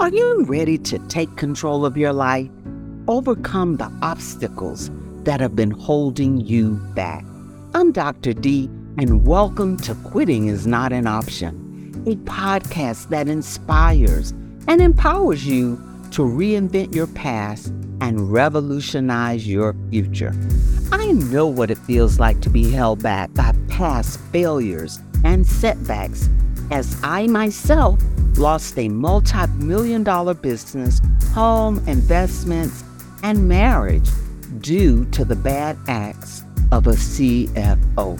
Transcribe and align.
Are 0.00 0.08
you 0.08 0.44
ready 0.44 0.78
to 0.78 0.98
take 1.08 1.36
control 1.36 1.84
of 1.84 1.94
your 1.94 2.14
life? 2.14 2.48
Overcome 3.06 3.76
the 3.76 3.92
obstacles 4.00 4.90
that 5.24 5.40
have 5.40 5.54
been 5.54 5.72
holding 5.72 6.40
you 6.40 6.76
back. 6.94 7.22
I'm 7.74 7.92
Dr. 7.92 8.32
D, 8.32 8.70
and 8.96 9.26
welcome 9.26 9.76
to 9.76 9.94
Quitting 9.96 10.48
is 10.48 10.66
Not 10.66 10.94
an 10.94 11.06
Option, 11.06 12.02
a 12.06 12.16
podcast 12.16 13.10
that 13.10 13.28
inspires 13.28 14.30
and 14.66 14.80
empowers 14.80 15.46
you 15.46 15.76
to 16.12 16.22
reinvent 16.22 16.94
your 16.94 17.08
past 17.08 17.66
and 18.00 18.32
revolutionize 18.32 19.46
your 19.46 19.76
future. 19.90 20.32
I 20.92 21.12
know 21.12 21.46
what 21.46 21.70
it 21.70 21.76
feels 21.76 22.18
like 22.18 22.40
to 22.40 22.48
be 22.48 22.70
held 22.70 23.02
back 23.02 23.34
by 23.34 23.54
past 23.68 24.18
failures 24.32 24.98
and 25.24 25.46
setbacks, 25.46 26.30
as 26.70 26.98
I 27.02 27.26
myself 27.26 28.00
lost 28.40 28.78
a 28.78 28.88
multi 28.88 29.46
million 29.58 30.02
dollar 30.02 30.32
business, 30.32 31.00
home, 31.34 31.78
investments, 31.86 32.82
and 33.22 33.46
marriage 33.46 34.08
due 34.60 35.04
to 35.06 35.24
the 35.24 35.36
bad 35.36 35.76
acts 35.88 36.42
of 36.72 36.86
a 36.86 36.92
CFO. 36.92 38.18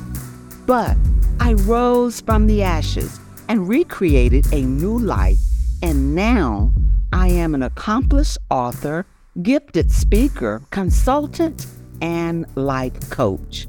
But 0.67 0.97
I 1.41 1.55
rose 1.55 2.21
from 2.21 2.47
the 2.47 2.63
ashes 2.63 3.19
and 3.49 3.67
recreated 3.67 4.47
a 4.53 4.63
new 4.63 4.99
life, 4.99 5.39
and 5.83 6.15
now 6.15 6.71
I 7.13 7.29
am 7.29 7.55
an 7.55 7.63
accomplished 7.63 8.37
author, 8.51 9.07
gifted 9.43 9.91
speaker, 9.91 10.61
consultant, 10.71 11.67
and 12.03 12.45
life 12.57 13.09
coach. 13.09 13.67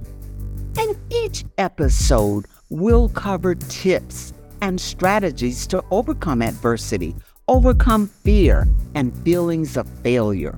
And 0.77 0.97
each 1.09 1.45
episode 1.58 2.45
will 2.70 3.08
cover 3.09 3.55
tips 3.55 4.33
and 4.61 4.79
strategies 4.79 5.67
to 5.67 5.83
overcome 5.91 6.41
adversity, 6.41 7.15
overcome 7.47 8.07
fear 8.07 8.67
and 8.95 9.15
feelings 9.23 9.77
of 9.77 9.88
failure. 10.02 10.58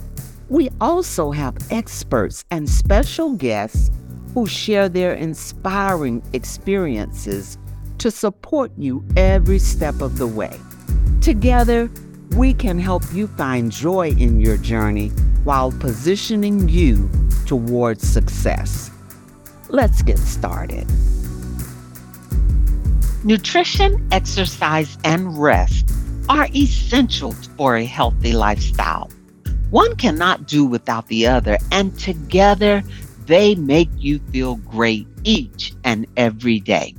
We 0.50 0.69
also 0.80 1.31
have 1.31 1.58
experts 1.72 2.45
and 2.52 2.69
special 2.69 3.33
guests 3.33 3.89
who 4.33 4.45
share 4.45 4.89
their 4.89 5.13
inspiring 5.13 6.22
experiences 6.33 7.58
to 8.00 8.11
support 8.11 8.72
you 8.78 9.05
every 9.16 9.59
step 9.59 10.02
of 10.02 10.17
the 10.17 10.28
way. 10.28 10.59
Together, 11.22 11.89
we 12.31 12.53
can 12.53 12.80
help 12.80 13.03
you 13.13 13.28
find 13.28 13.72
joy 13.72 14.09
in 14.09 14.41
your 14.41 14.58
journey 14.58 15.09
while 15.44 15.72
positioning 15.72 16.67
you 16.67 17.09
towards 17.45 18.08
success. 18.08 18.91
Let's 19.69 20.02
get 20.02 20.17
started. 20.17 20.88
Nutrition, 23.25 24.05
exercise, 24.11 24.97
and 25.05 25.41
rest 25.41 25.89
are 26.27 26.49
essential 26.53 27.31
for 27.31 27.77
a 27.77 27.85
healthy 27.85 28.33
lifestyle. 28.33 29.09
One 29.69 29.95
cannot 29.95 30.45
do 30.45 30.66
without 30.66 31.07
the 31.07 31.27
other, 31.27 31.57
and 31.71 31.97
together 31.97 32.83
they 33.25 33.55
make 33.55 33.88
you 33.95 34.19
feel 34.33 34.55
great 34.55 35.07
each 35.23 35.71
and 35.85 36.05
every 36.17 36.59
day. 36.59 36.95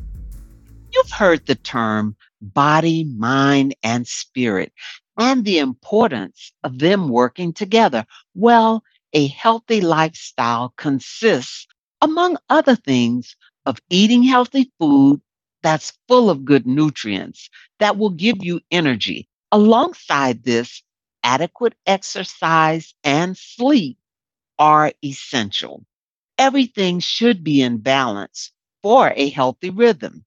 You've 0.95 1.11
heard 1.11 1.45
the 1.45 1.57
term 1.57 2.17
body, 2.41 3.05
mind, 3.05 3.75
and 3.83 4.09
spirit, 4.09 4.73
and 5.19 5.45
the 5.45 5.59
importance 5.59 6.53
of 6.65 6.79
them 6.79 7.11
working 7.11 7.53
together. 7.53 8.07
Well, 8.35 8.83
a 9.13 9.27
healthy 9.27 9.83
lifestyle 9.83 10.73
consists, 10.79 11.67
among 12.01 12.39
other 12.49 12.77
things, 12.77 13.37
of 13.67 13.79
eating 13.91 14.23
healthy 14.23 14.73
food 14.79 15.21
that's 15.65 15.99
full 16.09 16.31
of 16.31 16.47
good 16.47 16.69
nutrients 16.69 17.51
that 17.81 17.99
will 17.99 18.13
give 18.13 18.45
you 18.45 18.61
energy. 18.71 19.29
Alongside 19.53 20.45
this, 20.45 20.85
adequate 21.25 21.75
exercise 21.87 22.95
and 23.05 23.37
sleep 23.37 23.99
are 24.59 24.93
essential. 25.05 25.85
Everything 26.39 27.01
should 27.01 27.45
be 27.45 27.63
in 27.63 27.79
balance 27.79 28.53
for 28.83 29.13
a 29.17 29.31
healthy 29.31 29.71
rhythm. 29.71 30.25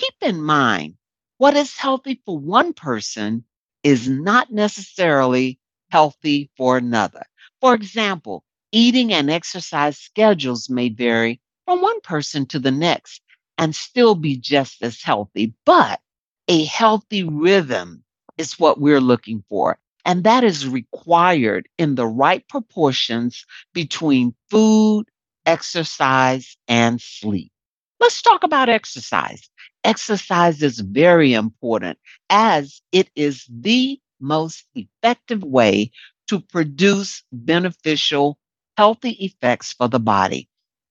Keep 0.00 0.14
in 0.22 0.42
mind, 0.42 0.96
what 1.38 1.56
is 1.56 1.76
healthy 1.76 2.22
for 2.26 2.38
one 2.38 2.74
person 2.74 3.44
is 3.84 4.08
not 4.08 4.52
necessarily 4.52 5.58
healthy 5.90 6.50
for 6.58 6.78
another. 6.78 7.24
For 7.62 7.74
example, 7.74 8.44
eating 8.72 9.14
and 9.14 9.30
exercise 9.30 9.98
schedules 9.98 10.70
may 10.70 10.90
vary 10.90 11.40
from 11.66 11.82
one 11.82 12.02
person 12.02 12.46
to 12.48 12.60
the 12.60 12.72
next, 12.72 13.22
and 13.60 13.76
still 13.76 14.16
be 14.16 14.36
just 14.38 14.82
as 14.82 15.02
healthy. 15.02 15.54
But 15.66 16.00
a 16.48 16.64
healthy 16.64 17.24
rhythm 17.24 18.04
is 18.38 18.58
what 18.58 18.80
we're 18.80 19.02
looking 19.02 19.44
for. 19.50 19.78
And 20.06 20.24
that 20.24 20.44
is 20.44 20.68
required 20.68 21.68
in 21.78 21.96
the 21.96 22.08
right 22.08 22.46
proportions 22.48 23.46
between 23.74 24.34
food, 24.50 25.04
exercise, 25.46 26.56
and 26.68 27.00
sleep. 27.00 27.52
Let's 28.00 28.22
talk 28.22 28.44
about 28.44 28.70
exercise. 28.70 29.50
Exercise 29.84 30.62
is 30.62 30.80
very 30.80 31.34
important 31.34 31.98
as 32.30 32.82
it 32.92 33.10
is 33.14 33.46
the 33.50 34.00
most 34.20 34.64
effective 34.74 35.44
way 35.44 35.92
to 36.28 36.40
produce 36.40 37.22
beneficial, 37.32 38.38
healthy 38.78 39.12
effects 39.24 39.74
for 39.74 39.88
the 39.88 40.00
body. 40.00 40.48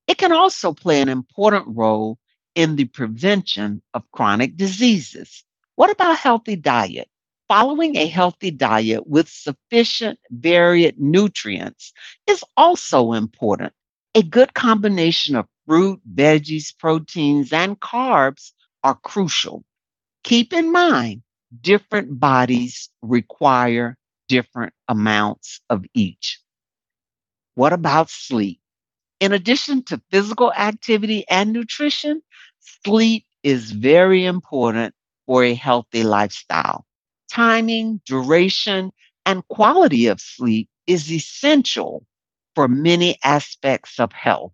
It 0.07 0.19
can 0.19 0.33
also 0.33 0.73
play 0.73 1.01
an 1.01 1.09
important 1.09 1.65
role 1.69 2.19
in 2.59 2.75
the 2.75 2.83
prevention 2.83 3.81
of 3.93 4.03
chronic 4.11 4.57
diseases. 4.57 5.45
What 5.75 5.91
about 5.91 6.17
healthy 6.17 6.57
diet? 6.57 7.07
Following 7.47 7.95
a 7.95 8.05
healthy 8.05 8.51
diet 8.51 9.07
with 9.07 9.29
sufficient 9.29 10.19
varied 10.29 10.99
nutrients 10.99 11.93
is 12.27 12.43
also 12.57 13.13
important. 13.13 13.71
A 14.13 14.21
good 14.23 14.53
combination 14.53 15.37
of 15.37 15.47
fruit, 15.67 16.01
veggies, 16.13 16.77
proteins, 16.77 17.53
and 17.53 17.79
carbs 17.79 18.51
are 18.83 18.95
crucial. 18.95 19.63
Keep 20.25 20.51
in 20.51 20.73
mind, 20.73 21.23
different 21.61 22.19
bodies 22.19 22.89
require 23.01 23.95
different 24.27 24.73
amounts 24.89 25.61
of 25.69 25.85
each. 25.93 26.41
What 27.55 27.71
about 27.71 28.09
sleep? 28.09 28.59
In 29.21 29.31
addition 29.31 29.83
to 29.85 30.01
physical 30.11 30.51
activity 30.53 31.25
and 31.29 31.53
nutrition, 31.53 32.21
Sleep 32.61 33.25
is 33.43 33.71
very 33.71 34.25
important 34.25 34.95
for 35.25 35.43
a 35.43 35.53
healthy 35.55 36.03
lifestyle. 36.03 36.85
Timing, 37.31 38.01
duration, 38.05 38.91
and 39.25 39.47
quality 39.49 40.07
of 40.07 40.21
sleep 40.21 40.69
is 40.87 41.11
essential 41.11 42.05
for 42.55 42.67
many 42.67 43.17
aspects 43.23 43.99
of 43.99 44.11
health. 44.13 44.53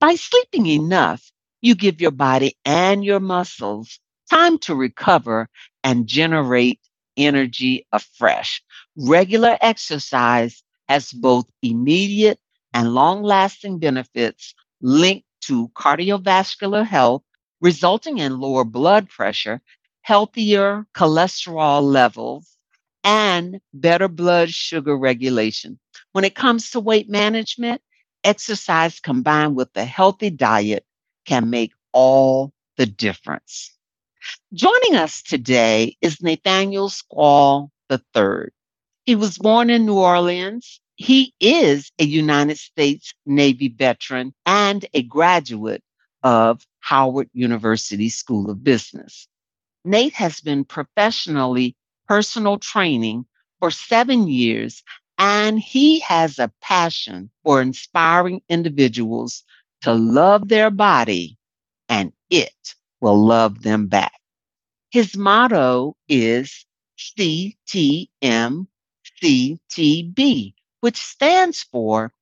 By 0.00 0.16
sleeping 0.16 0.66
enough, 0.66 1.32
you 1.62 1.74
give 1.74 2.00
your 2.00 2.12
body 2.12 2.56
and 2.64 3.04
your 3.04 3.20
muscles 3.20 4.00
time 4.30 4.58
to 4.60 4.74
recover 4.74 5.48
and 5.84 6.06
generate 6.06 6.80
energy 7.16 7.86
afresh. 7.92 8.62
Regular 8.96 9.58
exercise 9.60 10.62
has 10.88 11.12
both 11.12 11.46
immediate 11.62 12.40
and 12.74 12.94
long 12.94 13.22
lasting 13.22 13.78
benefits 13.80 14.54
linked 14.82 15.26
to 15.48 15.68
cardiovascular 15.68 16.86
health, 16.86 17.22
resulting 17.62 18.18
in 18.18 18.38
lower 18.38 18.64
blood 18.64 19.08
pressure, 19.08 19.62
healthier 20.02 20.86
cholesterol 20.94 21.82
levels, 21.82 22.56
and 23.02 23.58
better 23.72 24.08
blood 24.08 24.50
sugar 24.50 24.96
regulation. 24.96 25.78
When 26.12 26.24
it 26.24 26.34
comes 26.34 26.70
to 26.70 26.80
weight 26.80 27.08
management, 27.08 27.80
exercise 28.24 29.00
combined 29.00 29.56
with 29.56 29.70
a 29.74 29.86
healthy 29.86 30.28
diet 30.28 30.84
can 31.24 31.48
make 31.48 31.72
all 31.92 32.52
the 32.76 32.84
difference. 32.84 33.74
Joining 34.52 34.96
us 34.96 35.22
today 35.22 35.96
is 36.02 36.20
Nathaniel 36.20 36.90
Squall 36.90 37.70
III. 37.90 38.50
He 39.06 39.14
was 39.14 39.38
born 39.38 39.70
in 39.70 39.86
New 39.86 39.98
Orleans 39.98 40.80
he 40.98 41.32
is 41.38 41.90
a 42.00 42.04
United 42.04 42.58
States 42.58 43.14
Navy 43.24 43.68
veteran 43.68 44.34
and 44.44 44.84
a 44.92 45.02
graduate 45.02 45.84
of 46.24 46.66
Howard 46.80 47.30
University 47.32 48.08
School 48.08 48.50
of 48.50 48.64
Business. 48.64 49.28
Nate 49.84 50.14
has 50.14 50.40
been 50.40 50.64
professionally 50.64 51.76
personal 52.08 52.58
training 52.58 53.26
for 53.60 53.70
seven 53.70 54.26
years, 54.26 54.82
and 55.18 55.60
he 55.60 56.00
has 56.00 56.40
a 56.40 56.50
passion 56.60 57.30
for 57.44 57.62
inspiring 57.62 58.42
individuals 58.48 59.44
to 59.82 59.94
love 59.94 60.48
their 60.48 60.70
body, 60.70 61.38
and 61.88 62.12
it 62.28 62.74
will 63.00 63.24
love 63.24 63.62
them 63.62 63.86
back. 63.86 64.18
His 64.90 65.16
motto 65.16 65.94
is 66.08 66.66
CTMCTB, 66.98 68.66
which 70.80 70.96
stands 70.96 71.62
for 71.62 72.12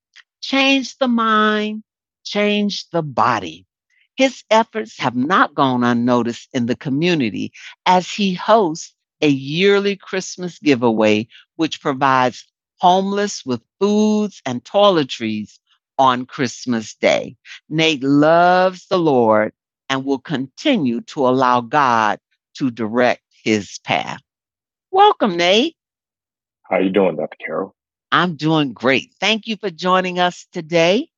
Change 0.40 0.96
the 0.98 1.08
Mind, 1.08 1.82
Change 2.24 2.88
the 2.90 3.02
Body. 3.02 3.66
His 4.16 4.44
efforts 4.50 4.98
have 4.98 5.14
not 5.16 5.54
gone 5.54 5.84
unnoticed 5.84 6.48
in 6.54 6.66
the 6.66 6.76
community 6.76 7.52
as 7.84 8.10
he 8.10 8.34
hosts 8.34 8.94
a 9.20 9.28
yearly 9.28 9.96
Christmas 9.96 10.58
giveaway 10.58 11.28
which 11.56 11.80
provides 11.80 12.46
homeless 12.78 13.44
with 13.44 13.62
foods 13.80 14.42
and 14.46 14.64
toiletries 14.64 15.58
on 15.98 16.26
Christmas 16.26 16.94
Day. 16.94 17.36
Nate 17.68 18.02
loves 18.02 18.86
the 18.86 18.98
Lord 18.98 19.52
and 19.88 20.04
will 20.04 20.18
continue 20.18 21.00
to 21.02 21.26
allow 21.26 21.60
God 21.60 22.18
to 22.54 22.70
direct 22.70 23.22
his 23.44 23.78
path. 23.84 24.20
Welcome, 24.90 25.36
Nate. 25.36 25.76
How 26.62 26.78
you 26.78 26.90
doing, 26.90 27.16
Dr. 27.16 27.36
Carroll? 27.44 27.75
I'm 28.16 28.36
doing 28.36 28.72
great. 28.72 29.14
Thank 29.20 29.46
you 29.46 29.56
for 29.58 29.70
joining 29.70 30.18
us 30.20 30.46
today 30.52 31.10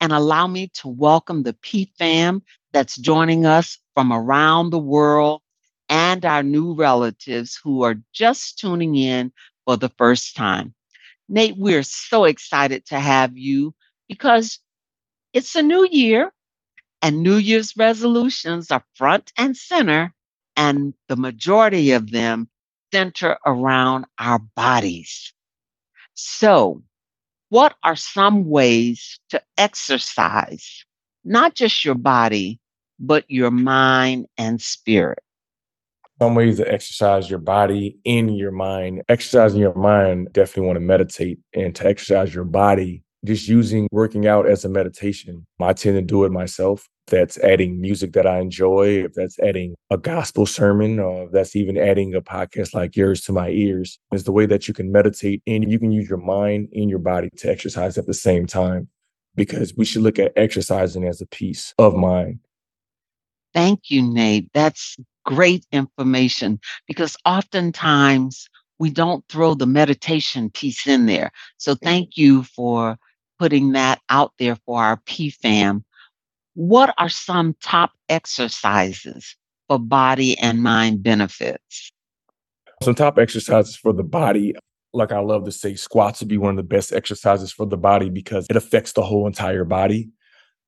and 0.00 0.12
allow 0.12 0.46
me 0.46 0.68
to 0.74 0.88
welcome 0.88 1.42
the 1.42 1.54
P 1.54 1.92
fam 1.98 2.42
that's 2.72 2.96
joining 2.96 3.46
us 3.46 3.78
from 3.94 4.12
around 4.12 4.70
the 4.70 4.78
world 4.78 5.42
and 5.88 6.24
our 6.24 6.44
new 6.44 6.74
relatives 6.74 7.60
who 7.64 7.82
are 7.82 7.96
just 8.12 8.58
tuning 8.60 8.94
in 8.96 9.32
for 9.66 9.76
the 9.76 9.90
first 9.98 10.36
time. 10.36 10.74
Nate, 11.28 11.56
we're 11.58 11.82
so 11.82 12.24
excited 12.24 12.86
to 12.86 13.00
have 13.00 13.36
you 13.36 13.74
because 14.08 14.60
it's 15.34 15.56
a 15.56 15.62
new 15.62 15.88
year 15.90 16.32
and 17.02 17.22
New 17.22 17.36
Year's 17.36 17.76
resolutions 17.76 18.70
are 18.70 18.84
front 18.94 19.32
and 19.38 19.56
center, 19.56 20.12
and 20.56 20.94
the 21.08 21.16
majority 21.16 21.92
of 21.92 22.10
them 22.10 22.48
center 22.92 23.38
around 23.46 24.06
our 24.18 24.40
bodies. 24.40 25.32
So, 26.16 26.82
what 27.50 27.76
are 27.84 27.94
some 27.94 28.48
ways 28.48 29.20
to 29.28 29.40
exercise 29.56 30.84
not 31.24 31.54
just 31.54 31.84
your 31.84 31.94
body, 31.94 32.58
but 32.98 33.24
your 33.28 33.50
mind 33.50 34.26
and 34.38 34.60
spirit? 34.60 35.18
Some 36.20 36.34
ways 36.34 36.56
to 36.56 36.72
exercise 36.72 37.28
your 37.28 37.38
body 37.38 37.98
in 38.04 38.30
your 38.30 38.50
mind. 38.50 39.02
Exercising 39.10 39.60
your 39.60 39.74
mind, 39.74 40.32
definitely 40.32 40.66
want 40.66 40.76
to 40.78 40.80
meditate. 40.80 41.38
And 41.52 41.74
to 41.74 41.86
exercise 41.86 42.34
your 42.34 42.44
body, 42.44 43.02
just 43.26 43.48
using 43.48 43.88
working 43.90 44.26
out 44.26 44.48
as 44.48 44.64
a 44.64 44.68
meditation. 44.68 45.46
I 45.60 45.72
tend 45.72 45.96
to 45.96 46.02
do 46.02 46.24
it 46.24 46.32
myself. 46.32 46.88
That's 47.08 47.38
adding 47.38 47.80
music 47.80 48.12
that 48.14 48.26
I 48.26 48.40
enjoy, 48.40 49.04
if 49.04 49.14
that's 49.14 49.38
adding 49.38 49.74
a 49.90 49.98
gospel 49.98 50.44
sermon, 50.44 50.98
or 50.98 51.24
if 51.24 51.32
that's 51.32 51.54
even 51.54 51.76
adding 51.76 52.14
a 52.14 52.20
podcast 52.20 52.74
like 52.74 52.96
yours 52.96 53.20
to 53.22 53.32
my 53.32 53.50
ears, 53.50 53.98
is 54.12 54.24
the 54.24 54.32
way 54.32 54.46
that 54.46 54.66
you 54.66 54.74
can 54.74 54.90
meditate 54.90 55.42
and 55.46 55.70
you 55.70 55.78
can 55.78 55.92
use 55.92 56.08
your 56.08 56.18
mind 56.18 56.68
and 56.72 56.90
your 56.90 56.98
body 56.98 57.30
to 57.36 57.50
exercise 57.50 57.96
at 57.96 58.06
the 58.06 58.14
same 58.14 58.46
time. 58.46 58.88
Because 59.36 59.74
we 59.76 59.84
should 59.84 60.02
look 60.02 60.18
at 60.18 60.32
exercising 60.34 61.06
as 61.06 61.20
a 61.20 61.26
piece 61.26 61.74
of 61.78 61.94
mind. 61.94 62.40
Thank 63.52 63.90
you, 63.90 64.02
Nate. 64.02 64.50
That's 64.52 64.96
great 65.24 65.66
information 65.72 66.58
because 66.86 67.16
oftentimes 67.24 68.48
we 68.78 68.90
don't 68.90 69.24
throw 69.28 69.54
the 69.54 69.66
meditation 69.66 70.50
piece 70.50 70.86
in 70.86 71.06
there. 71.06 71.30
So 71.56 71.74
thank 71.74 72.16
you 72.16 72.42
for 72.44 72.96
putting 73.38 73.72
that 73.72 74.00
out 74.08 74.32
there 74.38 74.56
for 74.56 74.82
our 74.82 74.96
PFAM. 75.06 75.82
What 76.54 76.94
are 76.98 77.08
some 77.08 77.54
top 77.62 77.92
exercises 78.08 79.36
for 79.68 79.78
body 79.78 80.38
and 80.38 80.62
mind 80.62 81.02
benefits? 81.02 81.92
Some 82.82 82.94
top 82.94 83.18
exercises 83.18 83.76
for 83.76 83.92
the 83.92 84.04
body. 84.04 84.54
Like 84.92 85.12
I 85.12 85.18
love 85.18 85.44
to 85.44 85.52
say, 85.52 85.74
squats 85.74 86.20
would 86.20 86.28
be 86.28 86.38
one 86.38 86.50
of 86.50 86.56
the 86.56 86.62
best 86.62 86.92
exercises 86.92 87.52
for 87.52 87.66
the 87.66 87.76
body 87.76 88.08
because 88.08 88.46
it 88.48 88.56
affects 88.56 88.92
the 88.92 89.02
whole 89.02 89.26
entire 89.26 89.64
body. 89.64 90.08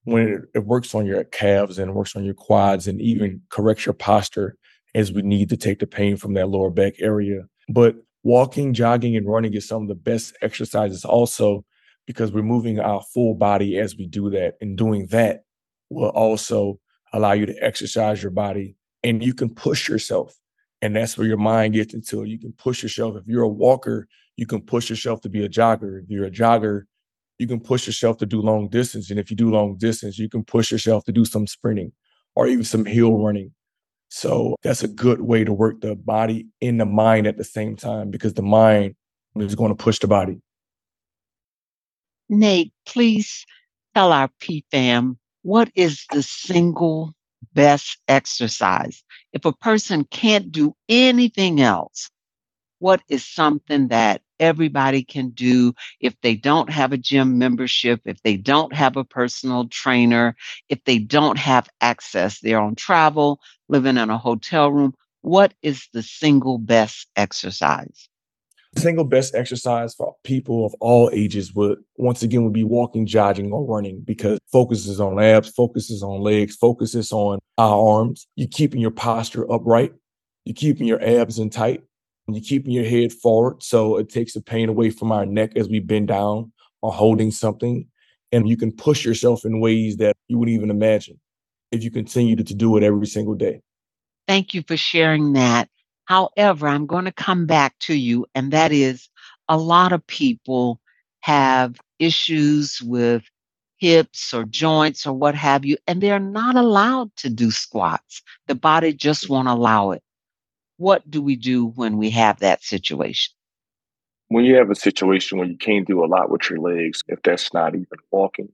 When 0.04 0.28
it, 0.28 0.40
it 0.54 0.66
works 0.66 0.94
on 0.94 1.06
your 1.06 1.24
calves 1.24 1.78
and 1.78 1.94
works 1.94 2.16
on 2.16 2.24
your 2.24 2.34
quads 2.34 2.86
and 2.86 3.00
even 3.00 3.42
corrects 3.50 3.86
your 3.86 3.92
posture 3.94 4.56
as 4.94 5.12
we 5.12 5.22
need 5.22 5.48
to 5.50 5.56
take 5.56 5.80
the 5.80 5.86
pain 5.86 6.16
from 6.16 6.34
that 6.34 6.48
lower 6.48 6.70
back 6.70 6.94
area. 6.98 7.42
But 7.68 7.96
walking, 8.22 8.74
jogging, 8.74 9.16
and 9.16 9.28
running 9.28 9.54
is 9.54 9.68
some 9.68 9.82
of 9.82 9.88
the 9.88 9.94
best 9.94 10.34
exercises 10.42 11.04
also 11.04 11.64
because 12.08 12.32
we're 12.32 12.42
moving 12.42 12.80
our 12.80 13.02
full 13.02 13.34
body 13.34 13.78
as 13.78 13.94
we 13.94 14.06
do 14.06 14.30
that. 14.30 14.54
And 14.62 14.78
doing 14.78 15.08
that 15.08 15.42
will 15.90 16.08
also 16.08 16.80
allow 17.12 17.32
you 17.32 17.44
to 17.44 17.54
exercise 17.62 18.22
your 18.22 18.32
body 18.32 18.76
and 19.04 19.22
you 19.22 19.34
can 19.34 19.54
push 19.54 19.90
yourself. 19.90 20.34
And 20.80 20.96
that's 20.96 21.18
where 21.18 21.26
your 21.26 21.36
mind 21.36 21.74
gets 21.74 21.92
into. 21.92 22.24
You 22.24 22.38
can 22.38 22.54
push 22.54 22.82
yourself. 22.82 23.16
If 23.16 23.24
you're 23.26 23.42
a 23.42 23.48
walker, 23.48 24.08
you 24.38 24.46
can 24.46 24.62
push 24.62 24.88
yourself 24.88 25.20
to 25.20 25.28
be 25.28 25.44
a 25.44 25.50
jogger. 25.50 26.02
If 26.02 26.08
you're 26.08 26.24
a 26.24 26.30
jogger, 26.30 26.84
you 27.36 27.46
can 27.46 27.60
push 27.60 27.86
yourself 27.86 28.16
to 28.18 28.26
do 28.26 28.40
long 28.40 28.68
distance. 28.68 29.10
And 29.10 29.20
if 29.20 29.30
you 29.30 29.36
do 29.36 29.50
long 29.50 29.76
distance, 29.76 30.18
you 30.18 30.30
can 30.30 30.44
push 30.44 30.72
yourself 30.72 31.04
to 31.04 31.12
do 31.12 31.26
some 31.26 31.46
sprinting 31.46 31.92
or 32.34 32.46
even 32.46 32.64
some 32.64 32.86
hill 32.86 33.22
running. 33.22 33.52
So 34.08 34.56
that's 34.62 34.82
a 34.82 34.88
good 34.88 35.20
way 35.20 35.44
to 35.44 35.52
work 35.52 35.82
the 35.82 35.94
body 35.94 36.46
and 36.62 36.80
the 36.80 36.86
mind 36.86 37.26
at 37.26 37.36
the 37.36 37.44
same 37.44 37.76
time 37.76 38.10
because 38.10 38.32
the 38.32 38.42
mind 38.42 38.94
is 39.36 39.54
going 39.54 39.76
to 39.76 39.84
push 39.84 39.98
the 39.98 40.08
body. 40.08 40.40
Nate, 42.28 42.72
please 42.86 43.46
tell 43.94 44.12
our 44.12 44.30
PFAM 44.40 45.16
what 45.42 45.70
is 45.74 46.04
the 46.12 46.22
single 46.22 47.14
best 47.54 47.98
exercise? 48.08 49.02
If 49.32 49.44
a 49.44 49.52
person 49.52 50.04
can't 50.04 50.52
do 50.52 50.74
anything 50.88 51.60
else, 51.60 52.10
what 52.80 53.02
is 53.08 53.26
something 53.26 53.88
that 53.88 54.22
everybody 54.40 55.02
can 55.02 55.30
do 55.30 55.74
if 56.00 56.14
they 56.22 56.36
don't 56.36 56.70
have 56.70 56.92
a 56.92 56.98
gym 56.98 57.38
membership, 57.38 58.02
if 58.04 58.22
they 58.22 58.36
don't 58.36 58.74
have 58.74 58.96
a 58.96 59.04
personal 59.04 59.68
trainer, 59.68 60.36
if 60.68 60.84
they 60.84 60.98
don't 60.98 61.38
have 61.38 61.68
access, 61.80 62.40
they're 62.40 62.60
on 62.60 62.74
travel, 62.74 63.40
living 63.68 63.96
in 63.96 64.10
a 64.10 64.18
hotel 64.18 64.70
room? 64.70 64.94
What 65.22 65.54
is 65.62 65.88
the 65.92 66.02
single 66.02 66.58
best 66.58 67.08
exercise? 67.16 68.08
Single 68.76 69.04
best 69.04 69.34
exercise 69.34 69.94
for 69.94 70.14
people 70.24 70.64
of 70.64 70.74
all 70.80 71.10
ages 71.12 71.54
would 71.54 71.78
once 71.96 72.22
again 72.22 72.44
would 72.44 72.52
be 72.52 72.64
walking, 72.64 73.06
jogging, 73.06 73.52
or 73.52 73.64
running 73.64 74.00
because 74.00 74.38
focuses 74.52 75.00
on 75.00 75.20
abs, 75.20 75.48
focuses 75.48 76.02
on 76.02 76.20
legs, 76.20 76.56
focuses 76.56 77.12
on 77.12 77.38
our 77.56 77.98
arms. 77.98 78.26
You're 78.36 78.48
keeping 78.48 78.80
your 78.80 78.90
posture 78.90 79.50
upright, 79.50 79.92
you're 80.44 80.54
keeping 80.54 80.86
your 80.86 81.02
abs 81.02 81.38
in 81.38 81.50
tight, 81.50 81.82
and 82.26 82.36
you're 82.36 82.44
keeping 82.44 82.72
your 82.72 82.84
head 82.84 83.12
forward. 83.12 83.62
So 83.62 83.96
it 83.96 84.08
takes 84.08 84.34
the 84.34 84.40
pain 84.40 84.68
away 84.68 84.90
from 84.90 85.12
our 85.12 85.26
neck 85.26 85.56
as 85.56 85.68
we 85.68 85.80
bend 85.80 86.08
down 86.08 86.52
or 86.82 86.92
holding 86.92 87.30
something. 87.30 87.86
And 88.30 88.48
you 88.48 88.58
can 88.58 88.72
push 88.72 89.04
yourself 89.04 89.44
in 89.44 89.60
ways 89.60 89.96
that 89.96 90.14
you 90.28 90.38
wouldn't 90.38 90.54
even 90.54 90.70
imagine 90.70 91.18
if 91.72 91.82
you 91.82 91.90
continue 91.90 92.36
to 92.36 92.54
do 92.54 92.76
it 92.76 92.82
every 92.82 93.06
single 93.06 93.34
day. 93.34 93.62
Thank 94.26 94.52
you 94.52 94.62
for 94.66 94.76
sharing 94.76 95.32
that. 95.32 95.70
However, 96.08 96.66
I'm 96.66 96.86
going 96.86 97.04
to 97.04 97.12
come 97.12 97.44
back 97.44 97.78
to 97.80 97.94
you, 97.94 98.24
and 98.34 98.50
that 98.52 98.72
is 98.72 99.10
a 99.46 99.58
lot 99.58 99.92
of 99.92 100.06
people 100.06 100.80
have 101.20 101.78
issues 101.98 102.80
with 102.80 103.24
hips 103.76 104.32
or 104.32 104.44
joints 104.44 105.06
or 105.06 105.12
what 105.12 105.34
have 105.34 105.66
you, 105.66 105.76
and 105.86 106.00
they're 106.00 106.18
not 106.18 106.56
allowed 106.56 107.14
to 107.16 107.28
do 107.28 107.50
squats. 107.50 108.22
The 108.46 108.54
body 108.54 108.94
just 108.94 109.28
won't 109.28 109.48
allow 109.48 109.90
it. 109.90 110.02
What 110.78 111.08
do 111.10 111.20
we 111.20 111.36
do 111.36 111.66
when 111.66 111.98
we 111.98 112.08
have 112.10 112.38
that 112.38 112.64
situation? 112.64 113.34
When 114.28 114.46
you 114.46 114.54
have 114.54 114.70
a 114.70 114.74
situation 114.74 115.36
where 115.36 115.46
you 115.46 115.58
can't 115.58 115.86
do 115.86 116.02
a 116.02 116.06
lot 116.06 116.30
with 116.30 116.48
your 116.48 116.58
legs, 116.58 117.02
if 117.08 117.20
that's 117.22 117.52
not 117.52 117.74
even 117.74 117.86
walking, 118.10 118.48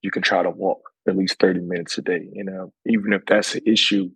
you 0.00 0.12
can 0.12 0.22
try 0.22 0.44
to 0.44 0.50
walk 0.50 0.90
at 1.08 1.16
least 1.16 1.40
30 1.40 1.58
minutes 1.60 1.98
a 1.98 2.02
day. 2.02 2.28
You 2.32 2.44
know, 2.44 2.72
even 2.86 3.12
if 3.12 3.26
that's 3.26 3.56
an 3.56 3.62
issue, 3.66 4.10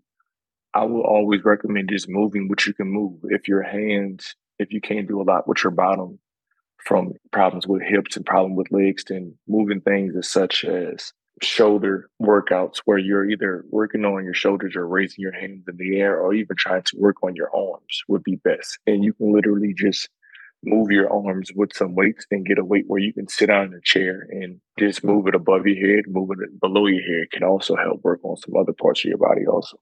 I 0.78 0.84
will 0.84 1.02
always 1.02 1.42
recommend 1.44 1.88
just 1.88 2.08
moving 2.08 2.46
what 2.46 2.64
you 2.64 2.72
can 2.72 2.86
move. 2.86 3.18
If 3.24 3.48
your 3.48 3.62
hands, 3.62 4.36
if 4.60 4.72
you 4.72 4.80
can't 4.80 5.08
do 5.08 5.20
a 5.20 5.24
lot 5.24 5.48
with 5.48 5.64
your 5.64 5.72
bottom 5.72 6.20
from 6.84 7.14
problems 7.32 7.66
with 7.66 7.82
hips 7.82 8.16
and 8.16 8.24
problem 8.24 8.54
with 8.54 8.70
legs, 8.70 9.02
then 9.08 9.36
moving 9.48 9.80
things 9.80 10.14
as 10.16 10.30
such 10.30 10.64
as 10.64 11.12
shoulder 11.42 12.08
workouts 12.22 12.76
where 12.84 12.96
you're 12.98 13.28
either 13.28 13.64
working 13.70 14.04
on 14.04 14.22
your 14.22 14.34
shoulders 14.34 14.76
or 14.76 14.86
raising 14.86 15.20
your 15.20 15.32
hands 15.32 15.64
in 15.66 15.76
the 15.78 15.98
air 15.98 16.20
or 16.20 16.32
even 16.32 16.56
trying 16.56 16.82
to 16.82 16.96
work 16.96 17.16
on 17.24 17.34
your 17.34 17.50
arms 17.52 18.02
would 18.06 18.22
be 18.22 18.36
best. 18.36 18.78
And 18.86 19.02
you 19.02 19.14
can 19.14 19.32
literally 19.32 19.74
just 19.76 20.08
move 20.62 20.92
your 20.92 21.12
arms 21.12 21.50
with 21.56 21.72
some 21.74 21.96
weights 21.96 22.24
and 22.30 22.46
get 22.46 22.58
a 22.58 22.64
weight 22.64 22.84
where 22.86 23.00
you 23.00 23.12
can 23.12 23.26
sit 23.26 23.46
down 23.46 23.66
in 23.66 23.74
a 23.74 23.80
chair 23.82 24.28
and 24.30 24.60
just 24.78 25.02
move 25.02 25.26
it 25.26 25.34
above 25.34 25.66
your 25.66 25.96
head, 25.96 26.04
move 26.06 26.30
it 26.30 26.60
below 26.60 26.86
your 26.86 27.02
head 27.02 27.32
can 27.32 27.42
also 27.42 27.74
help 27.74 28.00
work 28.04 28.20
on 28.22 28.36
some 28.36 28.54
other 28.56 28.72
parts 28.72 29.00
of 29.00 29.08
your 29.08 29.18
body 29.18 29.44
also. 29.44 29.76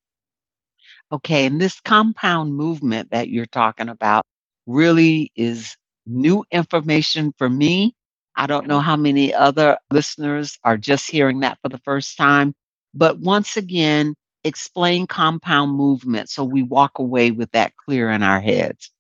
Okay, 1.13 1.47
and 1.47 1.61
this 1.61 1.81
compound 1.81 2.55
movement 2.55 3.11
that 3.13 3.29
you're 3.29 3.47
talking 3.47 3.89
about 3.89 4.25
really 4.67 5.31
is 5.37 5.77
new 6.07 6.45
information 6.51 7.33
for 7.39 7.49
me. 7.49 7.95
I 8.35 8.47
don't 8.47 8.67
know 8.67 8.81
how 8.81 8.97
many 8.97 9.33
other 9.33 9.79
listeners 9.91 10.59
are 10.65 10.77
just 10.77 11.11
hearing 11.11 11.41
that 11.41 11.59
for 11.63 11.69
the 11.69 11.79
first 11.79 12.17
time. 12.17 12.55
But 12.93 13.19
once 13.19 13.57
again, 13.57 14.15
explain 14.45 15.07
compound 15.07 15.73
movement 15.73 16.29
so 16.29 16.45
we 16.45 16.63
walk 16.63 16.99
away 16.99 17.31
with 17.31 17.51
that 17.53 17.73
clear 17.85 18.11
in 18.11 18.23
our 18.23 18.41
heads. 18.41 18.91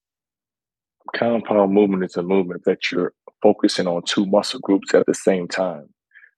Compound 1.14 1.72
movement 1.72 2.04
is 2.04 2.16
a 2.16 2.22
movement 2.22 2.64
that 2.64 2.90
you're 2.90 3.12
focusing 3.42 3.86
on 3.86 4.02
two 4.02 4.26
muscle 4.26 4.60
groups 4.60 4.92
at 4.94 5.06
the 5.06 5.14
same 5.14 5.46
time. 5.46 5.88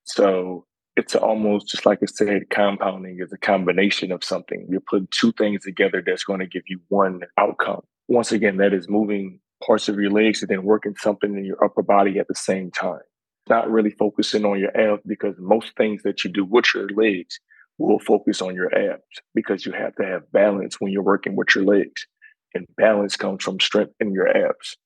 So 0.04 0.66
it's 0.98 1.14
almost 1.14 1.68
just 1.68 1.86
like 1.86 2.00
I 2.02 2.06
said, 2.06 2.50
compounding 2.50 3.20
is 3.20 3.32
a 3.32 3.38
combination 3.38 4.10
of 4.10 4.24
something. 4.24 4.66
You're 4.68 4.80
putting 4.80 5.06
two 5.12 5.30
things 5.30 5.62
together 5.62 6.02
that's 6.04 6.24
going 6.24 6.40
to 6.40 6.46
give 6.46 6.64
you 6.66 6.80
one 6.88 7.20
outcome. 7.38 7.82
once 8.08 8.32
again, 8.32 8.56
that 8.56 8.74
is 8.74 8.88
moving 8.88 9.38
parts 9.64 9.88
of 9.88 10.00
your 10.00 10.10
legs 10.10 10.42
and 10.42 10.48
then 10.48 10.64
working 10.64 10.96
something 10.98 11.36
in 11.36 11.44
your 11.44 11.64
upper 11.64 11.82
body 11.82 12.18
at 12.18 12.26
the 12.26 12.34
same 12.34 12.72
time. 12.72 13.06
Not 13.48 13.70
really 13.70 13.90
focusing 13.90 14.44
on 14.44 14.58
your 14.58 14.76
abs 14.76 15.02
because 15.06 15.36
most 15.38 15.76
things 15.76 16.02
that 16.02 16.24
you 16.24 16.30
do 16.30 16.44
with 16.44 16.66
your 16.74 16.88
legs 16.88 17.38
will 17.78 18.00
focus 18.00 18.42
on 18.42 18.56
your 18.56 18.74
abs 18.76 19.02
because 19.36 19.64
you 19.64 19.70
have 19.70 19.94
to 19.96 20.04
have 20.04 20.32
balance 20.32 20.80
when 20.80 20.90
you're 20.90 21.02
working 21.02 21.36
with 21.36 21.54
your 21.54 21.64
legs. 21.64 22.08
And 22.54 22.66
balance 22.76 23.14
comes 23.14 23.44
from 23.44 23.60
strength 23.60 23.94
in 24.00 24.12
your 24.12 24.28
abs. 24.28 24.76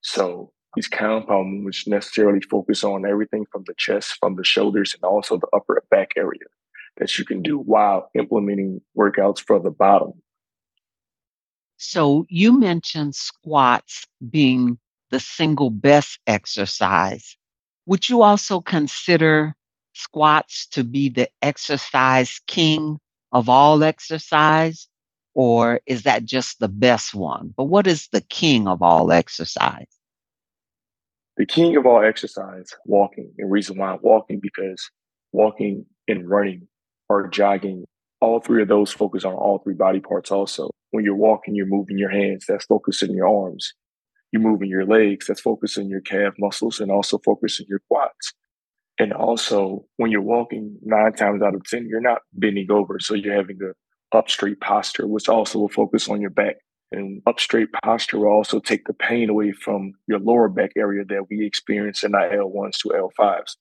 So 0.00 0.52
these 0.74 0.88
compound 0.88 1.52
movements 1.52 1.86
necessarily 1.86 2.40
focus 2.40 2.82
on 2.82 3.06
everything 3.06 3.46
from 3.52 3.64
the 3.66 3.74
chest, 3.76 4.16
from 4.18 4.36
the 4.36 4.44
shoulders, 4.44 4.94
and 4.94 5.04
also 5.04 5.36
the 5.36 5.48
upper 5.52 5.82
back 5.90 6.12
area 6.16 6.46
that 6.96 7.18
you 7.18 7.24
can 7.24 7.42
do 7.42 7.58
while 7.58 8.10
implementing 8.14 8.80
workouts 8.96 9.40
for 9.40 9.60
the 9.60 9.70
bottom. 9.70 10.12
So 11.76 12.26
you 12.28 12.58
mentioned 12.58 13.14
squats 13.14 14.06
being 14.30 14.78
the 15.10 15.20
single 15.20 15.70
best 15.70 16.18
exercise. 16.26 17.36
Would 17.86 18.08
you 18.08 18.22
also 18.22 18.60
consider 18.60 19.54
squats 19.94 20.66
to 20.68 20.84
be 20.84 21.08
the 21.08 21.28
exercise 21.42 22.40
king 22.46 22.98
of 23.32 23.48
all 23.48 23.82
exercise? 23.82 24.88
Or 25.34 25.80
is 25.86 26.02
that 26.04 26.24
just 26.24 26.60
the 26.60 26.68
best 26.68 27.14
one? 27.14 27.52
But 27.56 27.64
what 27.64 27.86
is 27.86 28.08
the 28.12 28.20
king 28.20 28.68
of 28.68 28.82
all 28.82 29.10
exercise? 29.10 29.88
The 31.36 31.46
king 31.46 31.76
of 31.76 31.86
all 31.86 32.04
exercise, 32.04 32.68
walking. 32.84 33.32
And 33.38 33.50
reason 33.50 33.78
why 33.78 33.92
I'm 33.92 33.98
walking 34.02 34.40
because 34.40 34.90
walking 35.32 35.86
and 36.08 36.28
running 36.28 36.68
or 37.08 37.28
jogging, 37.28 37.84
all 38.20 38.40
three 38.40 38.62
of 38.62 38.68
those 38.68 38.92
focus 38.92 39.24
on 39.24 39.34
all 39.34 39.58
three 39.58 39.74
body 39.74 40.00
parts 40.00 40.30
also. 40.30 40.70
When 40.90 41.04
you're 41.04 41.16
walking, 41.16 41.54
you're 41.54 41.66
moving 41.66 41.98
your 41.98 42.10
hands, 42.10 42.44
that's 42.46 42.66
focusing 42.66 43.14
your 43.14 43.28
arms. 43.28 43.72
You're 44.30 44.42
moving 44.42 44.68
your 44.68 44.86
legs, 44.86 45.26
that's 45.26 45.40
focusing 45.40 45.88
your 45.88 46.00
calf 46.00 46.34
muscles 46.38 46.80
and 46.80 46.90
also 46.90 47.18
focusing 47.24 47.66
your 47.68 47.80
quads. 47.88 48.34
And 48.98 49.12
also, 49.12 49.86
when 49.96 50.10
you're 50.10 50.20
walking, 50.22 50.76
nine 50.82 51.14
times 51.14 51.42
out 51.42 51.54
of 51.54 51.64
10, 51.64 51.88
you're 51.88 52.00
not 52.00 52.20
bending 52.34 52.70
over. 52.70 52.98
So 53.00 53.14
you're 53.14 53.34
having 53.34 53.58
a 53.62 54.16
up 54.16 54.28
straight 54.28 54.60
posture, 54.60 55.06
which 55.06 55.28
also 55.28 55.58
will 55.58 55.68
focus 55.68 56.08
on 56.08 56.20
your 56.20 56.30
back. 56.30 56.56
And 56.92 57.22
up 57.26 57.40
straight 57.40 57.68
posture 57.82 58.18
will 58.18 58.28
also 58.28 58.60
take 58.60 58.86
the 58.86 58.92
pain 58.92 59.30
away 59.30 59.52
from 59.52 59.92
your 60.06 60.18
lower 60.18 60.48
back 60.48 60.72
area 60.76 61.04
that 61.06 61.26
we 61.30 61.44
experience 61.46 62.02
in 62.02 62.14
our 62.14 62.28
L1s 62.28 62.78
to 62.78 62.88
L5s. 62.90 63.56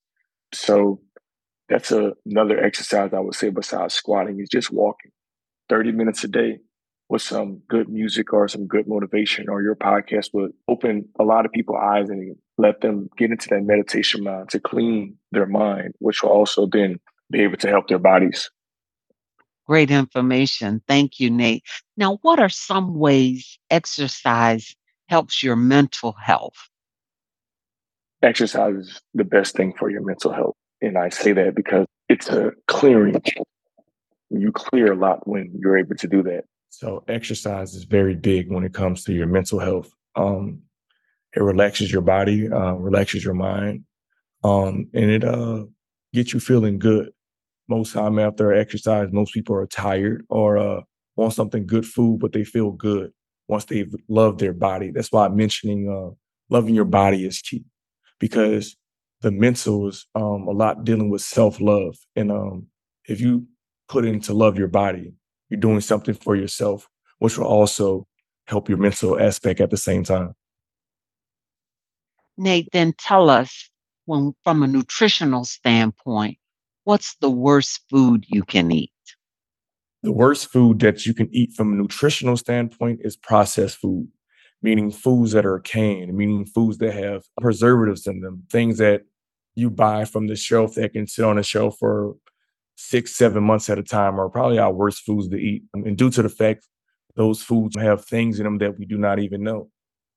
So 0.53 1.01
that's 1.69 1.91
a, 1.91 2.13
another 2.25 2.61
exercise 2.61 3.11
I 3.13 3.19
would 3.19 3.35
say 3.35 3.49
besides 3.49 3.93
squatting 3.93 4.39
is 4.39 4.49
just 4.49 4.71
walking 4.71 5.11
30 5.69 5.93
minutes 5.93 6.23
a 6.23 6.27
day 6.27 6.59
with 7.07 7.21
some 7.21 7.61
good 7.69 7.89
music 7.89 8.31
or 8.33 8.47
some 8.47 8.67
good 8.67 8.87
motivation 8.87 9.49
or 9.49 9.61
your 9.61 9.75
podcast 9.75 10.29
would 10.33 10.51
open 10.67 11.07
a 11.19 11.23
lot 11.23 11.45
of 11.45 11.51
people's 11.51 11.79
eyes 11.81 12.09
and 12.09 12.35
let 12.57 12.81
them 12.81 13.09
get 13.17 13.31
into 13.31 13.47
that 13.49 13.63
meditation 13.63 14.23
mind 14.23 14.49
to 14.49 14.59
clean 14.59 15.15
their 15.31 15.45
mind, 15.45 15.93
which 15.99 16.23
will 16.23 16.29
also 16.29 16.65
then 16.65 16.97
be 17.29 17.41
able 17.41 17.57
to 17.57 17.67
help 17.67 17.87
their 17.87 17.99
bodies. 17.99 18.49
Great 19.71 19.89
information. 19.89 20.81
Thank 20.85 21.21
you, 21.21 21.29
Nate. 21.29 21.63
Now, 21.95 22.19
what 22.23 22.41
are 22.41 22.49
some 22.49 22.95
ways 22.95 23.57
exercise 23.69 24.75
helps 25.07 25.41
your 25.41 25.55
mental 25.55 26.11
health? 26.11 26.57
Exercise 28.21 28.75
is 28.75 29.01
the 29.13 29.23
best 29.23 29.55
thing 29.55 29.73
for 29.79 29.89
your 29.89 30.01
mental 30.01 30.33
health. 30.33 30.57
And 30.81 30.97
I 30.97 31.07
say 31.07 31.31
that 31.31 31.55
because 31.55 31.85
it's 32.09 32.27
a 32.27 32.51
clearing. 32.67 33.15
You 34.29 34.51
clear 34.51 34.91
a 34.91 34.95
lot 34.97 35.25
when 35.25 35.53
you're 35.57 35.77
able 35.77 35.95
to 35.95 36.07
do 36.07 36.21
that. 36.23 36.43
So 36.67 37.05
exercise 37.07 37.73
is 37.73 37.85
very 37.85 38.15
big 38.15 38.51
when 38.51 38.65
it 38.65 38.73
comes 38.73 39.05
to 39.05 39.13
your 39.13 39.27
mental 39.27 39.59
health. 39.59 39.89
Um, 40.17 40.63
it 41.33 41.41
relaxes 41.41 41.93
your 41.93 42.01
body, 42.01 42.51
uh, 42.51 42.73
relaxes 42.73 43.23
your 43.23 43.35
mind, 43.35 43.85
um, 44.43 44.89
and 44.93 45.09
it 45.09 45.23
uh, 45.23 45.63
gets 46.13 46.33
you 46.33 46.41
feeling 46.41 46.77
good. 46.77 47.13
Most 47.71 47.93
time 47.93 48.19
after 48.19 48.51
exercise, 48.51 49.07
most 49.13 49.33
people 49.33 49.55
are 49.55 49.65
tired 49.65 50.25
or 50.27 50.57
uh, 50.57 50.81
want 51.15 51.31
something 51.33 51.65
good 51.65 51.85
food, 51.85 52.19
but 52.19 52.33
they 52.33 52.43
feel 52.43 52.71
good 52.71 53.13
once 53.47 53.63
they've 53.63 53.95
loved 54.09 54.41
their 54.41 54.51
body. 54.51 54.91
That's 54.91 55.09
why 55.09 55.29
mentioning 55.29 55.89
uh, 55.89 56.13
loving 56.49 56.75
your 56.75 56.83
body 56.83 57.25
is 57.25 57.41
key 57.41 57.63
because 58.19 58.75
the 59.21 59.31
mental 59.31 59.87
is 59.87 60.05
um, 60.15 60.47
a 60.49 60.51
lot 60.51 60.83
dealing 60.83 61.09
with 61.09 61.21
self 61.21 61.61
love. 61.61 61.95
And 62.13 62.29
um, 62.29 62.67
if 63.05 63.21
you 63.21 63.47
put 63.87 64.03
into 64.03 64.33
love 64.33 64.57
your 64.57 64.67
body, 64.67 65.13
you're 65.47 65.59
doing 65.59 65.79
something 65.79 66.13
for 66.13 66.35
yourself, 66.35 66.89
which 67.19 67.37
will 67.37 67.47
also 67.47 68.05
help 68.47 68.67
your 68.67 68.79
mental 68.79 69.17
aspect 69.17 69.61
at 69.61 69.69
the 69.69 69.77
same 69.77 70.03
time. 70.03 70.33
Nate, 72.37 72.67
then 72.73 72.93
tell 72.97 73.29
us 73.29 73.69
when, 74.05 74.33
from 74.43 74.61
a 74.61 74.67
nutritional 74.67 75.45
standpoint, 75.45 76.37
what's 76.83 77.15
the 77.17 77.29
worst 77.29 77.81
food 77.89 78.25
you 78.27 78.43
can 78.43 78.71
eat? 78.71 78.91
The 80.03 80.11
worst 80.11 80.51
food 80.51 80.79
that 80.79 81.05
you 81.05 81.13
can 81.13 81.29
eat 81.31 81.53
from 81.53 81.73
a 81.73 81.75
nutritional 81.75 82.37
standpoint 82.37 83.01
is 83.03 83.15
processed 83.15 83.77
food 83.77 84.07
meaning 84.61 84.91
foods 84.91 85.31
that 85.31 85.45
are 85.45 85.59
canned, 85.59 86.13
meaning 86.13 86.45
foods 86.45 86.77
that 86.77 86.93
have 86.93 87.23
preservatives 87.39 88.05
in 88.07 88.21
them, 88.21 88.43
things 88.51 88.77
that 88.77 89.01
you 89.55 89.69
buy 89.69 90.05
from 90.05 90.27
the 90.27 90.35
shelf 90.35 90.75
that 90.75 90.93
can 90.93 91.07
sit 91.07 91.25
on 91.25 91.35
the 91.35 91.43
shelf 91.43 91.75
for 91.79 92.15
six, 92.75 93.15
seven 93.15 93.43
months 93.43 93.69
at 93.69 93.79
a 93.79 93.83
time 93.83 94.19
are 94.19 94.29
probably 94.29 94.59
our 94.59 94.71
worst 94.71 95.03
foods 95.03 95.27
to 95.29 95.37
eat. 95.37 95.63
And 95.73 95.97
due 95.97 96.09
to 96.11 96.21
the 96.21 96.29
fact 96.29 96.67
those 97.15 97.41
foods 97.41 97.75
have 97.75 98.05
things 98.05 98.39
in 98.39 98.45
them 98.45 98.59
that 98.59 98.77
we 98.79 98.85
do 98.85 98.97
not 98.97 99.19
even 99.19 99.43
know. 99.43 99.69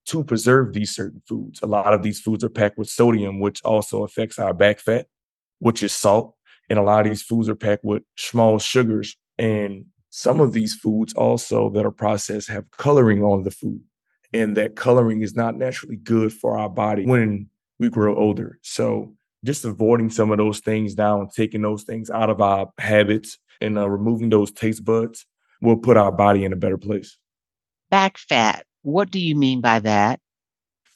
To 0.09 0.23
preserve 0.23 0.75
these 0.75 0.95
certain 0.95 1.23
foods, 1.27 1.61
a 1.63 1.67
lot 1.67 1.95
of 1.95 2.03
these 2.03 2.21
foods 2.21 2.45
are 2.45 2.51
packed 2.51 2.77
with 2.77 2.89
sodium, 2.89 3.41
which 3.41 3.63
also 3.65 4.05
affects 4.05 4.39
our 4.39 4.53
back 4.53 4.79
fat, 4.79 5.07
which 5.61 5.83
is 5.83 5.93
salt. 5.93 6.35
And 6.71 6.79
a 6.79 6.83
lot 6.83 7.07
of 7.07 7.11
these 7.11 7.23
foods 7.23 7.49
are 7.49 7.55
packed 7.55 7.85
with 7.85 8.03
small 8.17 8.59
sugars. 8.59 9.17
And 9.39 9.87
some 10.11 10.41
of 10.41 10.53
these 10.53 10.75
foods 10.75 11.13
also 11.15 11.71
that 11.71 11.85
are 11.85 11.91
processed 11.91 12.49
have 12.49 12.71
coloring 12.71 13.23
on 13.23 13.43
the 13.43 13.51
food 13.51 13.81
and 14.33 14.57
that 14.57 14.77
coloring 14.77 15.23
is 15.23 15.35
not 15.35 15.57
naturally 15.57 15.97
good 15.97 16.33
for 16.33 16.59
our 16.59 16.69
body 16.69 17.07
when 17.07 17.49
we 17.79 17.89
grow 17.89 18.17
older. 18.17 18.59
So 18.63 19.15
just 19.45 19.65
avoiding 19.65 20.11
some 20.11 20.31
of 20.31 20.39
those 20.39 20.61
things 20.61 20.95
down, 20.95 21.29
taking 21.35 21.63
those 21.63 21.85
things 21.85 22.11
out 22.11 22.31
of 22.31 22.41
our 22.41 22.73
habits 22.79 23.39
and 23.61 23.79
uh, 23.79 23.89
removing 23.89 24.31
those 24.31 24.51
taste 24.51 24.85
buds 24.85 25.27
will 25.61 25.77
put 25.77 25.97
our 25.97 26.13
body 26.13 26.45
in 26.45 26.53
a 26.53 26.57
better 26.57 26.79
place. 26.79 27.17
Back 27.91 28.19
fat. 28.19 28.67
What 28.83 29.11
do 29.11 29.21
you 29.21 29.37
mean 29.37 29.61
by 29.61 29.79
that? 29.81 30.21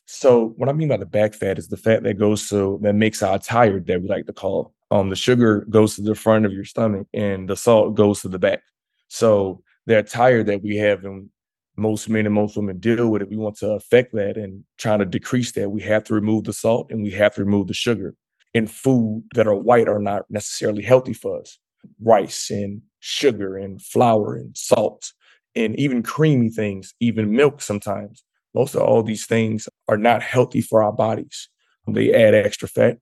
So 0.07 0.55
what 0.57 0.69
I 0.69 0.73
mean 0.73 0.89
by 0.89 0.97
the 0.97 1.07
back 1.07 1.35
fat 1.35 1.59
is 1.59 1.69
the 1.69 1.77
fat 1.77 2.03
that 2.03 2.19
goes 2.19 2.49
to 2.49 2.79
that 2.83 2.95
makes 2.95 3.23
our 3.23 3.39
tired 3.39 3.87
that 3.87 4.03
we 4.03 4.09
like 4.09 4.27
to 4.27 4.33
call. 4.33 4.75
Um, 4.91 5.11
the 5.11 5.17
sugar 5.17 5.67
goes 5.69 5.97
to 5.97 6.03
the 6.03 6.15
front 6.15 6.47
of 6.47 6.53
your 6.53 6.65
stomach 6.65 7.07
and 7.13 7.49
the 7.49 7.57
salt 7.57 7.95
goes 7.95 8.23
to 8.23 8.29
the 8.29 8.39
back. 8.39 8.63
So 9.09 9.63
that 9.87 10.09
tire 10.09 10.43
that 10.45 10.63
we 10.63 10.77
have 10.77 11.05
and 11.05 11.29
most 11.77 12.09
men 12.09 12.27
and 12.27 12.35
most 12.35 12.57
women 12.57 12.79
deal 12.79 13.09
with 13.09 13.23
it. 13.23 13.31
We 13.31 13.37
want 13.37 13.57
to 13.59 13.71
affect 13.71 14.13
that 14.15 14.37
and 14.37 14.65
trying 14.79 14.99
to 14.99 15.05
decrease 15.05 15.53
that. 15.53 15.71
We 15.71 15.83
have 15.83 16.05
to 16.05 16.15
remove 16.15 16.45
the 16.45 16.53
salt 16.53 16.91
and 16.91 17.03
we 17.03 17.11
have 17.13 17.35
to 17.37 17.45
remove 17.45 17.69
the 17.69 17.75
sugar. 17.75 18.15
And 18.55 18.71
food 18.71 19.25
that 19.35 19.47
are 19.47 19.55
white 19.55 19.89
are 19.89 20.01
not 20.01 20.25
necessarily 20.31 20.83
healthy 20.83 21.13
for 21.13 21.41
us. 21.41 21.59
Rice 22.01 22.51
and 22.51 22.83
sugar 23.01 23.57
and 23.57 23.81
flour 23.81 24.37
and 24.37 24.57
salt 24.57 25.13
and 25.55 25.79
even 25.79 26.03
creamy 26.03 26.51
things, 26.51 26.95
even 27.01 27.35
milk 27.35 27.61
sometimes. 27.61 28.25
Most 28.55 28.75
of 28.75 28.83
all 28.83 29.03
these 29.03 29.27
things 29.27 29.69
are 29.89 29.97
not 29.97 30.23
healthy 30.23 30.61
for 30.61 30.83
our 30.83 30.93
bodies. 30.93 31.49
They 31.87 32.13
add 32.13 32.35
extra 32.35 32.69
fat, 32.69 32.99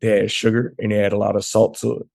they 0.00 0.22
add 0.22 0.30
sugar, 0.30 0.74
and 0.78 0.92
they 0.92 1.02
add 1.02 1.12
a 1.12 1.18
lot 1.18 1.36
of 1.36 1.44
salt 1.44 1.78
to 1.78 1.98
it. 1.98 2.06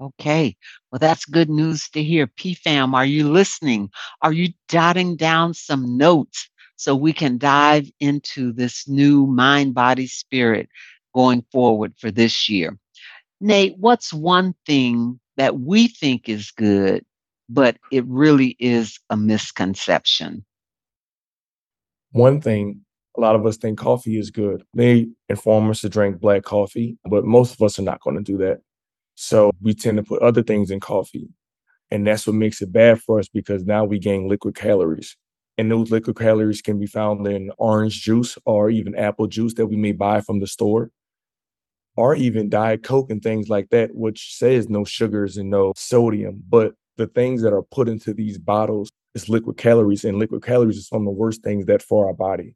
Okay. 0.00 0.56
Well, 0.90 0.98
that's 0.98 1.24
good 1.24 1.48
news 1.48 1.88
to 1.90 2.02
hear. 2.02 2.26
PFAM, 2.26 2.94
are 2.94 3.06
you 3.06 3.30
listening? 3.30 3.88
Are 4.20 4.32
you 4.32 4.52
jotting 4.68 5.14
down 5.16 5.54
some 5.54 5.96
notes 5.96 6.48
so 6.76 6.96
we 6.96 7.12
can 7.12 7.38
dive 7.38 7.88
into 8.00 8.52
this 8.52 8.88
new 8.88 9.26
mind, 9.26 9.74
body, 9.74 10.08
spirit 10.08 10.68
going 11.14 11.44
forward 11.52 11.94
for 11.98 12.10
this 12.10 12.48
year? 12.48 12.76
Nate, 13.40 13.76
what's 13.78 14.12
one 14.12 14.54
thing 14.66 15.20
that 15.36 15.60
we 15.60 15.88
think 15.88 16.28
is 16.28 16.50
good, 16.50 17.04
but 17.48 17.76
it 17.92 18.04
really 18.06 18.56
is 18.58 18.98
a 19.08 19.16
misconception? 19.16 20.44
One 22.10 22.40
thing 22.40 22.84
a 23.16 23.20
lot 23.20 23.36
of 23.36 23.44
us 23.44 23.56
think 23.56 23.78
coffee 23.78 24.18
is 24.18 24.30
good. 24.30 24.64
They 24.74 25.08
inform 25.28 25.70
us 25.70 25.80
to 25.82 25.88
drink 25.88 26.20
black 26.20 26.44
coffee, 26.44 26.96
but 27.04 27.24
most 27.24 27.54
of 27.54 27.62
us 27.62 27.78
are 27.78 27.82
not 27.82 28.00
going 28.00 28.16
to 28.16 28.22
do 28.22 28.38
that. 28.38 28.60
So 29.14 29.52
we 29.60 29.74
tend 29.74 29.98
to 29.98 30.02
put 30.02 30.22
other 30.22 30.42
things 30.42 30.70
in 30.70 30.80
coffee. 30.80 31.28
And 31.90 32.06
that's 32.06 32.26
what 32.26 32.36
makes 32.36 32.62
it 32.62 32.72
bad 32.72 33.02
for 33.02 33.18
us 33.18 33.28
because 33.28 33.64
now 33.64 33.84
we 33.84 33.98
gain 33.98 34.28
liquid 34.28 34.54
calories. 34.54 35.16
And 35.58 35.70
those 35.70 35.90
liquid 35.90 36.16
calories 36.16 36.62
can 36.62 36.78
be 36.78 36.86
found 36.86 37.26
in 37.26 37.50
orange 37.58 38.00
juice 38.00 38.38
or 38.46 38.70
even 38.70 38.94
apple 38.94 39.26
juice 39.26 39.52
that 39.54 39.66
we 39.66 39.76
may 39.76 39.92
buy 39.92 40.22
from 40.22 40.40
the 40.40 40.46
store, 40.46 40.90
or 41.96 42.14
even 42.14 42.48
Diet 42.48 42.82
Coke 42.82 43.10
and 43.10 43.22
things 43.22 43.50
like 43.50 43.68
that, 43.68 43.94
which 43.94 44.34
says 44.34 44.70
no 44.70 44.84
sugars 44.84 45.36
and 45.36 45.50
no 45.50 45.74
sodium. 45.76 46.42
But 46.48 46.72
the 46.96 47.06
things 47.06 47.42
that 47.42 47.52
are 47.52 47.62
put 47.62 47.88
into 47.88 48.14
these 48.14 48.38
bottles 48.38 48.88
is 49.14 49.28
liquid 49.28 49.58
calories. 49.58 50.04
And 50.04 50.18
liquid 50.18 50.42
calories 50.42 50.78
is 50.78 50.88
one 50.90 51.02
of 51.02 51.06
the 51.06 51.10
worst 51.10 51.42
things 51.42 51.66
that 51.66 51.82
for 51.82 52.06
our 52.06 52.14
body. 52.14 52.54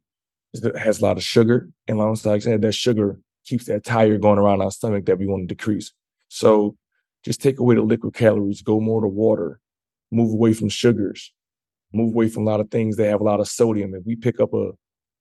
Has 0.77 0.99
a 0.99 1.03
lot 1.05 1.17
of 1.17 1.23
sugar. 1.23 1.69
And 1.87 1.97
like 1.97 2.25
I 2.25 2.39
said, 2.39 2.61
that 2.61 2.73
sugar 2.73 3.19
keeps 3.45 3.65
that 3.65 3.83
tire 3.83 4.17
going 4.17 4.39
around 4.39 4.61
our 4.61 4.71
stomach 4.71 5.05
that 5.05 5.17
we 5.17 5.27
want 5.27 5.47
to 5.47 5.55
decrease. 5.55 5.93
So 6.27 6.75
just 7.23 7.41
take 7.41 7.59
away 7.59 7.75
the 7.75 7.81
liquid 7.81 8.13
calories, 8.13 8.61
go 8.61 8.79
more 8.79 9.01
to 9.01 9.07
water, 9.07 9.59
move 10.11 10.31
away 10.31 10.53
from 10.53 10.69
sugars, 10.69 11.33
move 11.93 12.13
away 12.13 12.29
from 12.29 12.43
a 12.43 12.49
lot 12.49 12.59
of 12.59 12.69
things 12.69 12.97
that 12.97 13.09
have 13.09 13.21
a 13.21 13.23
lot 13.23 13.39
of 13.39 13.47
sodium. 13.47 13.95
If 13.95 14.05
we 14.05 14.15
pick 14.15 14.39
up 14.39 14.53
a 14.53 14.71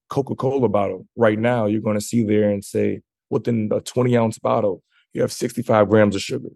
Coca-Cola 0.09 0.69
bottle 0.69 1.07
right 1.17 1.39
now, 1.39 1.67
you're 1.67 1.81
going 1.81 1.99
to 1.99 2.05
see 2.05 2.25
there 2.25 2.51
and 2.51 2.65
say 2.65 3.01
within 3.31 3.71
a 3.73 3.81
20 3.81 4.17
ounce 4.17 4.39
bottle, 4.39 4.83
you 5.13 5.21
have 5.21 5.33
65 5.33 5.89
grams 5.89 6.15
of 6.15 6.23
sugar 6.23 6.51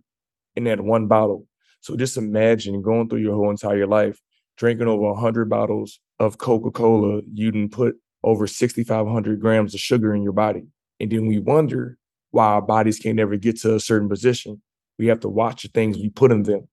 in 0.57 0.65
that 0.65 0.81
one 0.81 1.07
bottle. 1.07 1.47
So 1.81 1.97
just 1.97 2.17
imagine 2.17 2.83
going 2.83 3.09
through 3.09 3.21
your 3.21 3.35
whole 3.35 3.51
entire 3.51 3.87
life, 3.87 4.21
drinking 4.57 4.89
over 4.89 5.13
100 5.13 5.49
bottles 5.49 5.99
of 6.19 6.39
Coca 6.39 6.71
Cola, 6.71 7.23
you 7.33 7.51
didn't 7.51 7.73
put 7.73 7.97
over 8.23 8.47
6,500 8.47 9.41
grams 9.41 9.75
of 9.75 9.81
sugar 9.81 10.15
in 10.15 10.23
your 10.23 10.33
body. 10.33 10.63
And 10.99 11.11
then 11.11 11.27
we 11.27 11.39
wonder 11.39 11.97
why 12.31 12.47
our 12.47 12.63
bodies 12.63 12.99
can't 12.99 13.19
ever 13.19 13.37
get 13.37 13.59
to 13.61 13.75
a 13.75 13.81
certain 13.81 14.09
position. 14.09 14.63
We 14.99 15.07
have 15.07 15.21
to 15.21 15.29
watch 15.29 15.63
the 15.63 15.69
things 15.69 15.97
we 15.97 16.11
put 16.11 16.33
in 16.33 16.43
them. 16.43 16.69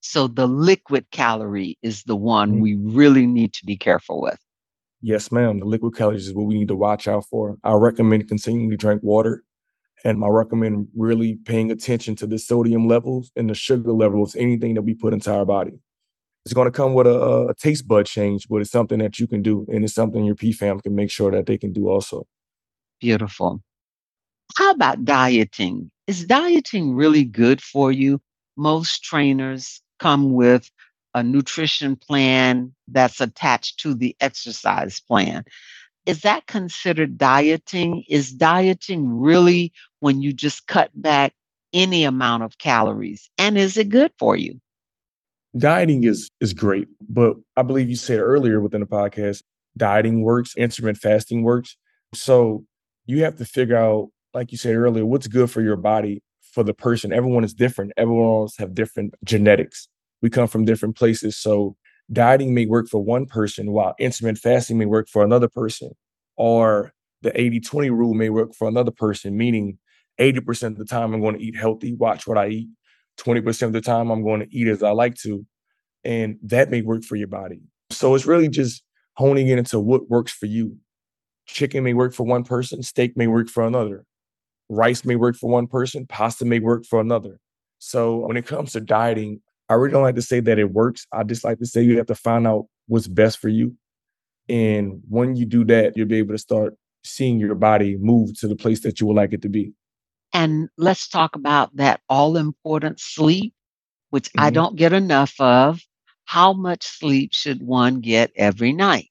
So 0.00 0.28
the 0.28 0.46
liquid 0.46 1.06
calorie 1.10 1.78
is 1.82 2.04
the 2.04 2.16
one 2.16 2.52
mm-hmm. 2.52 2.60
we 2.60 2.74
really 2.76 3.26
need 3.26 3.52
to 3.54 3.64
be 3.64 3.76
careful 3.76 4.20
with. 4.20 4.38
Yes, 5.00 5.32
ma'am. 5.32 5.60
The 5.60 5.66
liquid 5.66 5.96
calories 5.96 6.28
is 6.28 6.34
what 6.34 6.46
we 6.46 6.54
need 6.54 6.68
to 6.68 6.76
watch 6.76 7.08
out 7.08 7.24
for. 7.26 7.56
I 7.64 7.72
recommend 7.72 8.28
continuing 8.28 8.70
to 8.70 8.76
drink 8.76 9.02
water 9.02 9.42
and 10.04 10.22
I 10.22 10.28
recommend 10.28 10.88
really 10.94 11.38
paying 11.46 11.70
attention 11.70 12.14
to 12.16 12.26
the 12.26 12.38
sodium 12.38 12.86
levels 12.86 13.32
and 13.34 13.48
the 13.48 13.54
sugar 13.54 13.92
levels, 13.92 14.36
anything 14.36 14.74
that 14.74 14.82
we 14.82 14.94
put 14.94 15.14
into 15.14 15.32
our 15.32 15.46
body. 15.46 15.72
It's 16.44 16.54
going 16.54 16.66
to 16.66 16.72
come 16.72 16.94
with 16.94 17.06
a, 17.06 17.48
a 17.48 17.54
taste 17.54 17.88
bud 17.88 18.06
change, 18.06 18.48
but 18.48 18.60
it's 18.60 18.70
something 18.70 18.98
that 18.98 19.18
you 19.18 19.26
can 19.26 19.42
do. 19.42 19.66
And 19.72 19.84
it's 19.84 19.94
something 19.94 20.24
your 20.24 20.34
PFAM 20.34 20.82
can 20.82 20.94
make 20.94 21.10
sure 21.10 21.30
that 21.30 21.46
they 21.46 21.56
can 21.56 21.72
do 21.72 21.88
also. 21.88 22.26
Beautiful. 23.00 23.62
How 24.56 24.70
about 24.72 25.04
dieting? 25.04 25.90
Is 26.06 26.26
dieting 26.26 26.94
really 26.94 27.24
good 27.24 27.62
for 27.62 27.90
you? 27.90 28.20
Most 28.56 29.02
trainers 29.02 29.82
come 29.98 30.32
with 30.32 30.70
a 31.14 31.22
nutrition 31.22 31.96
plan 31.96 32.74
that's 32.88 33.20
attached 33.20 33.80
to 33.80 33.94
the 33.94 34.14
exercise 34.20 35.00
plan 35.00 35.44
is 36.06 36.20
that 36.20 36.46
considered 36.46 37.16
dieting? 37.16 38.04
Is 38.08 38.32
dieting 38.32 39.08
really 39.18 39.72
when 40.00 40.20
you 40.20 40.32
just 40.32 40.66
cut 40.66 40.90
back 40.94 41.32
any 41.72 42.04
amount 42.04 42.42
of 42.42 42.58
calories? 42.58 43.30
And 43.38 43.56
is 43.56 43.76
it 43.76 43.88
good 43.88 44.12
for 44.18 44.36
you? 44.36 44.60
Dieting 45.56 46.04
is 46.04 46.30
is 46.40 46.52
great, 46.52 46.88
but 47.08 47.36
I 47.56 47.62
believe 47.62 47.88
you 47.88 47.96
said 47.96 48.18
earlier 48.18 48.60
within 48.60 48.80
the 48.80 48.86
podcast, 48.86 49.42
dieting 49.76 50.22
works, 50.22 50.56
intermittent 50.56 50.98
fasting 50.98 51.42
works. 51.42 51.76
So 52.12 52.64
you 53.06 53.22
have 53.22 53.36
to 53.36 53.44
figure 53.44 53.76
out, 53.76 54.08
like 54.32 54.50
you 54.50 54.58
said 54.58 54.74
earlier, 54.74 55.06
what's 55.06 55.28
good 55.28 55.50
for 55.50 55.62
your 55.62 55.76
body 55.76 56.22
for 56.52 56.64
the 56.64 56.74
person. 56.74 57.12
Everyone 57.12 57.44
is 57.44 57.54
different. 57.54 57.92
Everyone 57.96 58.42
else 58.42 58.56
have 58.56 58.74
different 58.74 59.14
genetics. 59.24 59.88
We 60.22 60.30
come 60.30 60.48
from 60.48 60.64
different 60.64 60.96
places. 60.96 61.36
So 61.36 61.76
dieting 62.10 62.54
may 62.54 62.66
work 62.66 62.88
for 62.88 63.02
one 63.02 63.26
person 63.26 63.72
while 63.72 63.94
intermittent 63.98 64.38
fasting 64.38 64.78
may 64.78 64.86
work 64.86 65.08
for 65.08 65.24
another 65.24 65.48
person 65.48 65.90
or 66.36 66.92
the 67.22 67.30
80-20 67.30 67.90
rule 67.90 68.14
may 68.14 68.28
work 68.28 68.54
for 68.54 68.68
another 68.68 68.90
person 68.90 69.36
meaning 69.36 69.78
80% 70.20 70.72
of 70.72 70.76
the 70.78 70.84
time 70.84 71.14
i'm 71.14 71.20
going 71.20 71.38
to 71.38 71.42
eat 71.42 71.56
healthy 71.56 71.94
watch 71.94 72.26
what 72.26 72.36
i 72.36 72.48
eat 72.48 72.68
20% 73.18 73.62
of 73.62 73.72
the 73.72 73.80
time 73.80 74.10
i'm 74.10 74.22
going 74.22 74.40
to 74.40 74.56
eat 74.56 74.68
as 74.68 74.82
i 74.82 74.90
like 74.90 75.14
to 75.14 75.44
and 76.04 76.36
that 76.42 76.70
may 76.70 76.82
work 76.82 77.02
for 77.02 77.16
your 77.16 77.28
body 77.28 77.60
so 77.90 78.14
it's 78.14 78.26
really 78.26 78.48
just 78.48 78.82
honing 79.14 79.48
in 79.48 79.58
into 79.58 79.78
what 79.78 80.08
works 80.10 80.32
for 80.32 80.46
you 80.46 80.76
chicken 81.46 81.84
may 81.84 81.94
work 81.94 82.12
for 82.12 82.24
one 82.24 82.44
person 82.44 82.82
steak 82.82 83.16
may 83.16 83.26
work 83.26 83.48
for 83.48 83.64
another 83.64 84.04
rice 84.68 85.04
may 85.04 85.16
work 85.16 85.36
for 85.36 85.50
one 85.50 85.66
person 85.66 86.06
pasta 86.06 86.44
may 86.44 86.58
work 86.58 86.84
for 86.84 87.00
another 87.00 87.38
so 87.78 88.26
when 88.26 88.36
it 88.36 88.46
comes 88.46 88.72
to 88.72 88.80
dieting 88.80 89.40
I 89.68 89.74
really 89.74 89.92
don't 89.92 90.02
like 90.02 90.14
to 90.16 90.22
say 90.22 90.40
that 90.40 90.58
it 90.58 90.72
works. 90.72 91.06
I 91.12 91.22
just 91.22 91.44
like 91.44 91.58
to 91.58 91.66
say 91.66 91.82
you 91.82 91.96
have 91.96 92.06
to 92.06 92.14
find 92.14 92.46
out 92.46 92.66
what's 92.86 93.08
best 93.08 93.38
for 93.38 93.48
you. 93.48 93.76
And 94.48 95.00
when 95.08 95.36
you 95.36 95.46
do 95.46 95.64
that, 95.64 95.96
you'll 95.96 96.06
be 96.06 96.18
able 96.18 96.34
to 96.34 96.38
start 96.38 96.74
seeing 97.02 97.38
your 97.38 97.54
body 97.54 97.96
move 97.98 98.38
to 98.40 98.48
the 98.48 98.56
place 98.56 98.80
that 98.80 99.00
you 99.00 99.06
would 99.06 99.16
like 99.16 99.32
it 99.32 99.42
to 99.42 99.48
be. 99.48 99.72
And 100.34 100.68
let's 100.76 101.08
talk 101.08 101.36
about 101.36 101.74
that 101.76 102.00
all 102.08 102.36
important 102.36 102.98
sleep, 103.00 103.54
which 104.10 104.28
mm-hmm. 104.30 104.40
I 104.40 104.50
don't 104.50 104.76
get 104.76 104.92
enough 104.92 105.34
of. 105.38 105.80
How 106.24 106.52
much 106.52 106.84
sleep 106.84 107.32
should 107.32 107.62
one 107.62 108.00
get 108.00 108.32
every 108.34 108.72
night? 108.72 109.08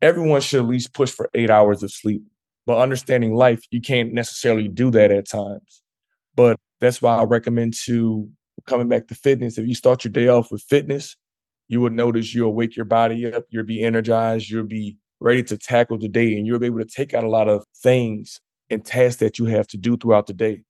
Everyone 0.00 0.40
should 0.40 0.60
at 0.60 0.68
least 0.68 0.94
push 0.94 1.10
for 1.10 1.28
eight 1.34 1.50
hours 1.50 1.82
of 1.82 1.90
sleep. 1.90 2.22
But 2.66 2.78
understanding 2.78 3.34
life, 3.34 3.62
you 3.70 3.80
can't 3.80 4.12
necessarily 4.12 4.68
do 4.68 4.90
that 4.92 5.10
at 5.10 5.28
times. 5.28 5.82
But 6.36 6.56
that's 6.80 7.02
why 7.02 7.16
I 7.16 7.24
recommend 7.24 7.74
to 7.86 8.30
coming 8.66 8.88
back 8.88 9.08
to 9.08 9.14
fitness, 9.14 9.58
if 9.58 9.66
you 9.66 9.74
start 9.74 10.04
your 10.04 10.12
day 10.12 10.28
off 10.28 10.52
with 10.52 10.62
fitness, 10.62 11.16
you 11.68 11.80
will 11.80 11.90
notice 11.90 12.34
you'll 12.34 12.54
wake 12.54 12.76
your 12.76 12.84
body 12.84 13.32
up, 13.32 13.44
you'll 13.50 13.64
be 13.64 13.82
energized, 13.82 14.48
you'll 14.48 14.64
be 14.64 14.96
ready 15.20 15.42
to 15.44 15.58
tackle 15.58 15.98
the 15.98 16.08
day, 16.08 16.36
and 16.36 16.46
you'll 16.46 16.58
be 16.58 16.66
able 16.66 16.78
to 16.78 16.84
take 16.84 17.14
out 17.14 17.24
a 17.24 17.28
lot 17.28 17.48
of 17.48 17.64
things 17.82 18.40
and 18.70 18.84
tasks 18.84 19.20
that 19.20 19.38
you 19.38 19.46
have 19.46 19.66
to 19.68 19.76
do 19.76 19.96
throughout 19.96 20.26
the 20.26 20.34
day. 20.34 20.62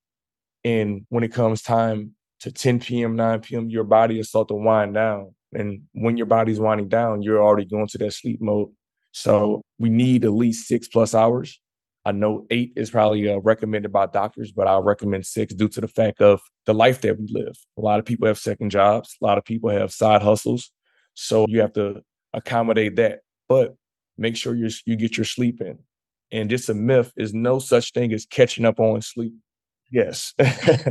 And 0.65 1.07
when 1.09 1.25
it 1.25 1.33
comes 1.33 1.63
time 1.63 2.15
to 2.41 2.53
10 2.53 2.81
p.m., 2.81 3.17
9 3.17 3.41
p.m., 3.41 3.71
your 3.71 3.85
body 3.85 4.19
is 4.19 4.29
start 4.29 4.49
to 4.49 4.55
wind 4.55 4.95
down. 4.95 5.35
And 5.53 5.83
when 5.93 6.17
your 6.17 6.27
body's 6.27 6.61
winding 6.61 6.89
down, 6.89 7.23
you're 7.23 7.43
already 7.43 7.67
going 7.67 7.87
to 7.89 7.99
that 7.99 8.13
sleep 8.13 8.41
mode. 8.41 8.69
So 9.13 9.63
we 9.79 9.89
need 9.89 10.25
at 10.25 10.33
least 10.33 10.69
six 10.69 10.89
plus 10.89 11.15
hours 11.15 11.59
I 12.09 12.13
know 12.13 12.47
eight 12.49 12.73
is 12.75 12.91
probably 12.91 13.29
uh, 13.29 13.37
recommended 13.37 13.93
by 13.93 14.07
doctors, 14.07 14.51
but 14.51 14.67
I'll 14.67 14.83
recommend 14.83 15.27
six 15.27 15.53
due 15.53 15.69
to 15.69 15.81
the 15.83 15.89
fact 15.89 16.23
of 16.23 16.41
the 16.65 16.73
life 16.73 17.03
that 17.03 17.19
we 17.19 17.27
live. 17.31 17.55
A 17.77 17.83
lot 17.83 17.99
of 17.99 18.07
people 18.07 18.27
have 18.27 18.39
second 18.39 18.71
jobs, 18.71 19.15
a 19.21 19.27
lot 19.27 19.37
of 19.37 19.45
people 19.45 19.69
have 19.69 19.93
side 19.93 20.23
hustles. 20.23 20.71
So 21.13 21.45
you 21.49 21.61
have 21.61 21.75
to 21.75 22.01
accommodate 22.33 22.97
that. 22.97 23.21
But 23.47 23.75
make 24.17 24.37
sure 24.37 24.55
you 24.55 24.71
you 24.87 24.97
get 24.97 25.19
your 25.19 25.27
sleep 25.27 25.61
in. 25.61 25.81
And 26.31 26.51
just 26.51 26.69
a 26.69 26.75
myth 26.75 27.12
is 27.17 27.33
no 27.33 27.59
such 27.59 27.93
thing 27.93 28.12
as 28.12 28.27
catching 28.27 28.64
up 28.64 28.81
on 28.81 29.01
sleep. 29.03 29.33
Yes. 29.91 30.35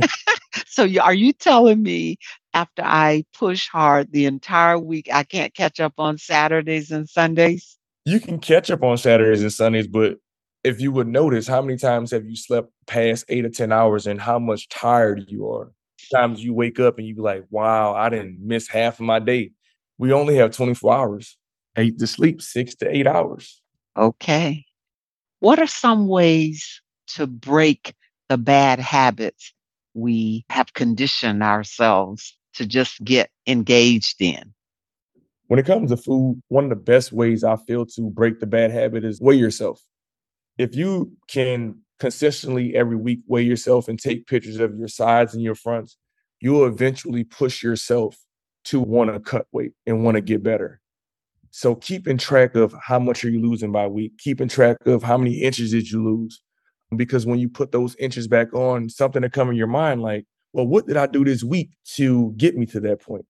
so 0.66 0.86
are 1.00 1.14
you 1.14 1.32
telling 1.32 1.82
me 1.82 2.18
after 2.54 2.82
I 2.84 3.24
push 3.36 3.68
hard 3.68 4.10
the 4.12 4.26
entire 4.26 4.78
week, 4.78 5.08
I 5.12 5.22
can't 5.22 5.54
catch 5.54 5.78
up 5.78 5.94
on 5.98 6.18
Saturdays 6.18 6.90
and 6.90 7.08
Sundays? 7.08 7.76
You 8.04 8.20
can 8.20 8.38
catch 8.38 8.70
up 8.70 8.82
on 8.82 8.98
Saturdays 8.98 9.42
and 9.42 9.52
Sundays, 9.52 9.86
but 9.86 10.16
if 10.64 10.80
you 10.80 10.90
would 10.92 11.06
notice, 11.06 11.46
how 11.46 11.62
many 11.62 11.78
times 11.78 12.10
have 12.10 12.26
you 12.26 12.36
slept 12.36 12.70
past 12.86 13.24
eight 13.28 13.44
or 13.44 13.50
10 13.50 13.70
hours 13.70 14.06
and 14.06 14.20
how 14.20 14.38
much 14.38 14.68
tired 14.68 15.26
you 15.28 15.48
are? 15.48 15.72
Times 16.12 16.42
you 16.42 16.54
wake 16.54 16.80
up 16.80 16.98
and 16.98 17.06
you 17.06 17.14
be 17.14 17.20
like, 17.20 17.44
wow, 17.50 17.94
I 17.94 18.08
didn't 18.08 18.38
miss 18.40 18.68
half 18.68 18.94
of 18.94 19.06
my 19.06 19.18
day. 19.18 19.52
We 19.98 20.12
only 20.12 20.36
have 20.36 20.52
24 20.52 20.94
hours, 20.94 21.36
eight 21.76 21.98
to 21.98 22.06
sleep, 22.06 22.40
six 22.40 22.74
to 22.76 22.88
eight 22.88 23.06
hours. 23.06 23.60
Okay. 23.96 24.64
What 25.40 25.58
are 25.58 25.66
some 25.66 26.08
ways 26.08 26.80
to 27.14 27.26
break 27.26 27.94
the 28.28 28.38
bad 28.38 28.80
habits 28.80 29.52
we 29.94 30.44
have 30.50 30.74
conditioned 30.74 31.42
ourselves 31.42 32.36
to 32.54 32.66
just 32.66 33.02
get 33.04 33.30
engaged 33.46 34.20
in? 34.20 34.52
When 35.46 35.58
it 35.58 35.66
comes 35.66 35.90
to 35.90 35.96
food, 35.96 36.42
one 36.48 36.64
of 36.64 36.70
the 36.70 36.76
best 36.76 37.12
ways 37.12 37.44
I 37.44 37.56
feel 37.56 37.86
to 37.86 38.10
break 38.10 38.40
the 38.40 38.46
bad 38.46 38.70
habit 38.70 39.04
is 39.04 39.20
weigh 39.20 39.36
yourself 39.36 39.82
if 40.58 40.74
you 40.74 41.12
can 41.28 41.76
consistently 42.00 42.74
every 42.76 42.96
week 42.96 43.20
weigh 43.26 43.42
yourself 43.42 43.88
and 43.88 43.98
take 43.98 44.26
pictures 44.26 44.58
of 44.58 44.76
your 44.76 44.88
sides 44.88 45.34
and 45.34 45.42
your 45.42 45.54
fronts, 45.54 45.96
you'll 46.40 46.66
eventually 46.66 47.24
push 47.24 47.62
yourself 47.62 48.16
to 48.64 48.80
want 48.80 49.12
to 49.12 49.20
cut 49.20 49.46
weight 49.52 49.72
and 49.86 50.04
want 50.04 50.16
to 50.16 50.20
get 50.20 50.42
better. 50.42 50.80
So 51.50 51.74
keeping 51.74 52.18
track 52.18 52.54
of 52.54 52.74
how 52.82 52.98
much 52.98 53.24
are 53.24 53.30
you 53.30 53.40
losing 53.40 53.72
by 53.72 53.86
week, 53.86 54.18
keeping 54.18 54.48
track 54.48 54.76
of 54.86 55.02
how 55.02 55.16
many 55.16 55.40
inches 55.42 55.70
did 55.72 55.90
you 55.90 56.04
lose. 56.04 56.42
Because 56.96 57.26
when 57.26 57.38
you 57.38 57.48
put 57.48 57.72
those 57.72 57.96
inches 57.96 58.28
back 58.28 58.52
on, 58.54 58.88
something 58.88 59.22
to 59.22 59.28
come 59.28 59.50
in 59.50 59.56
your 59.56 59.66
mind 59.66 60.02
like, 60.02 60.24
well, 60.52 60.66
what 60.66 60.86
did 60.86 60.96
I 60.96 61.06
do 61.06 61.24
this 61.24 61.44
week 61.44 61.70
to 61.94 62.32
get 62.36 62.56
me 62.56 62.66
to 62.66 62.80
that 62.80 63.00
point? 63.00 63.26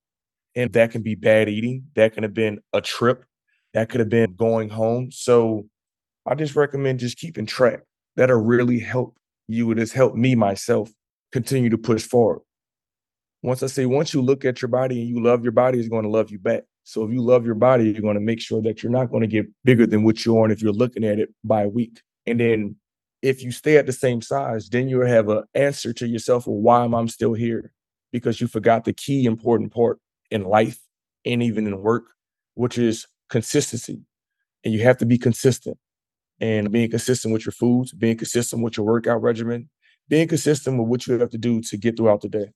And 0.55 0.73
that 0.73 0.91
can 0.91 1.03
be 1.03 1.15
bad 1.15 1.49
eating. 1.49 1.85
That 1.95 2.15
could 2.15 2.23
have 2.23 2.35
been 2.35 2.61
a 2.73 2.81
trip. 2.81 3.25
That 3.75 3.89
could 3.89 4.01
have 4.01 4.09
been 4.09 4.35
going 4.35 4.69
home. 4.69 5.11
So 5.11 5.67
I 6.27 6.35
just 6.35 6.57
recommend 6.57 7.01
just 7.01 7.19
keeping 7.19 7.47
track. 7.47 7.81
That'll 8.17 8.41
really 8.41 8.79
help 8.79 9.17
you. 9.49 9.71
It 9.73 9.79
has 9.79 9.93
helped 9.93 10.17
me 10.17 10.35
myself 10.35 10.91
continue 11.33 11.71
to 11.71 11.79
push 11.79 12.03
forward. 12.03 12.41
Once 13.43 13.63
I 13.63 13.67
say, 13.67 13.87
once 13.87 14.15
you 14.15 14.23
look 14.23 14.45
at 14.45 14.63
your 14.63 14.69
body 14.69 15.01
and 15.01 15.09
you 15.09 15.23
love 15.23 15.43
your 15.43 15.53
body, 15.53 15.79
it's 15.79 15.89
going 15.89 16.05
to 16.05 16.11
love 16.11 16.31
you 16.31 16.39
back. 16.39 16.65
So 16.89 17.05
if 17.05 17.13
you 17.13 17.21
love 17.21 17.45
your 17.45 17.55
body, 17.55 17.85
you're 17.85 18.01
going 18.01 18.15
to 18.15 18.21
make 18.21 18.41
sure 18.41 18.63
that 18.63 18.83
you're 18.83 18.91
not 18.91 19.11
going 19.11 19.21
to 19.21 19.27
get 19.27 19.45
bigger 19.63 19.87
than 19.87 20.05
what 20.05 20.25
you 20.25 20.39
are. 20.39 20.45
And 20.45 20.53
if 20.55 20.63
you're 20.63 20.73
looking 20.73 21.05
at 21.05 21.19
it 21.19 21.29
by 21.45 21.67
week, 21.67 22.01
and 22.25 22.41
then 22.41 22.77
if 23.21 23.43
you 23.43 23.53
stay 23.53 23.77
at 23.77 23.85
the 23.85 23.93
same 23.93 24.23
size, 24.23 24.71
then 24.71 24.89
you'll 24.89 25.07
have 25.07 25.29
an 25.29 25.43
answer 25.55 25.93
to 25.93 26.09
yourself, 26.09 26.47
well, 26.47 26.57
why 26.57 26.85
am 26.85 26.95
I 26.95 27.05
still 27.05 27.35
here? 27.35 27.73
Because 28.11 28.41
you 28.41 28.47
forgot 28.47 28.87
the 28.87 28.95
key 28.95 29.27
important 29.27 29.71
part 29.71 29.99
in 30.31 30.45
life 30.45 30.79
and 31.27 31.43
even 31.43 31.67
in 31.67 31.79
work, 31.83 32.05
which 32.55 32.79
is 32.79 33.07
consistency. 33.29 34.01
And 34.65 34.73
you 34.73 34.83
have 34.85 34.97
to 34.97 35.05
be 35.05 35.19
consistent. 35.19 35.77
And 36.41 36.73
being 36.73 36.89
consistent 36.89 37.35
with 37.35 37.45
your 37.45 37.53
foods, 37.53 37.93
being 37.93 38.17
consistent 38.17 38.63
with 38.63 38.79
your 38.79 38.87
workout 38.87 39.21
regimen, 39.21 39.69
being 40.09 40.27
consistent 40.27 40.79
with 40.79 40.89
what 40.89 41.07
you 41.07 41.19
have 41.19 41.31
to 41.31 41.39
do 41.39 41.61
to 41.61 41.77
get 41.77 41.99
throughout 41.99 42.23
the 42.23 42.31
day. 42.31 42.47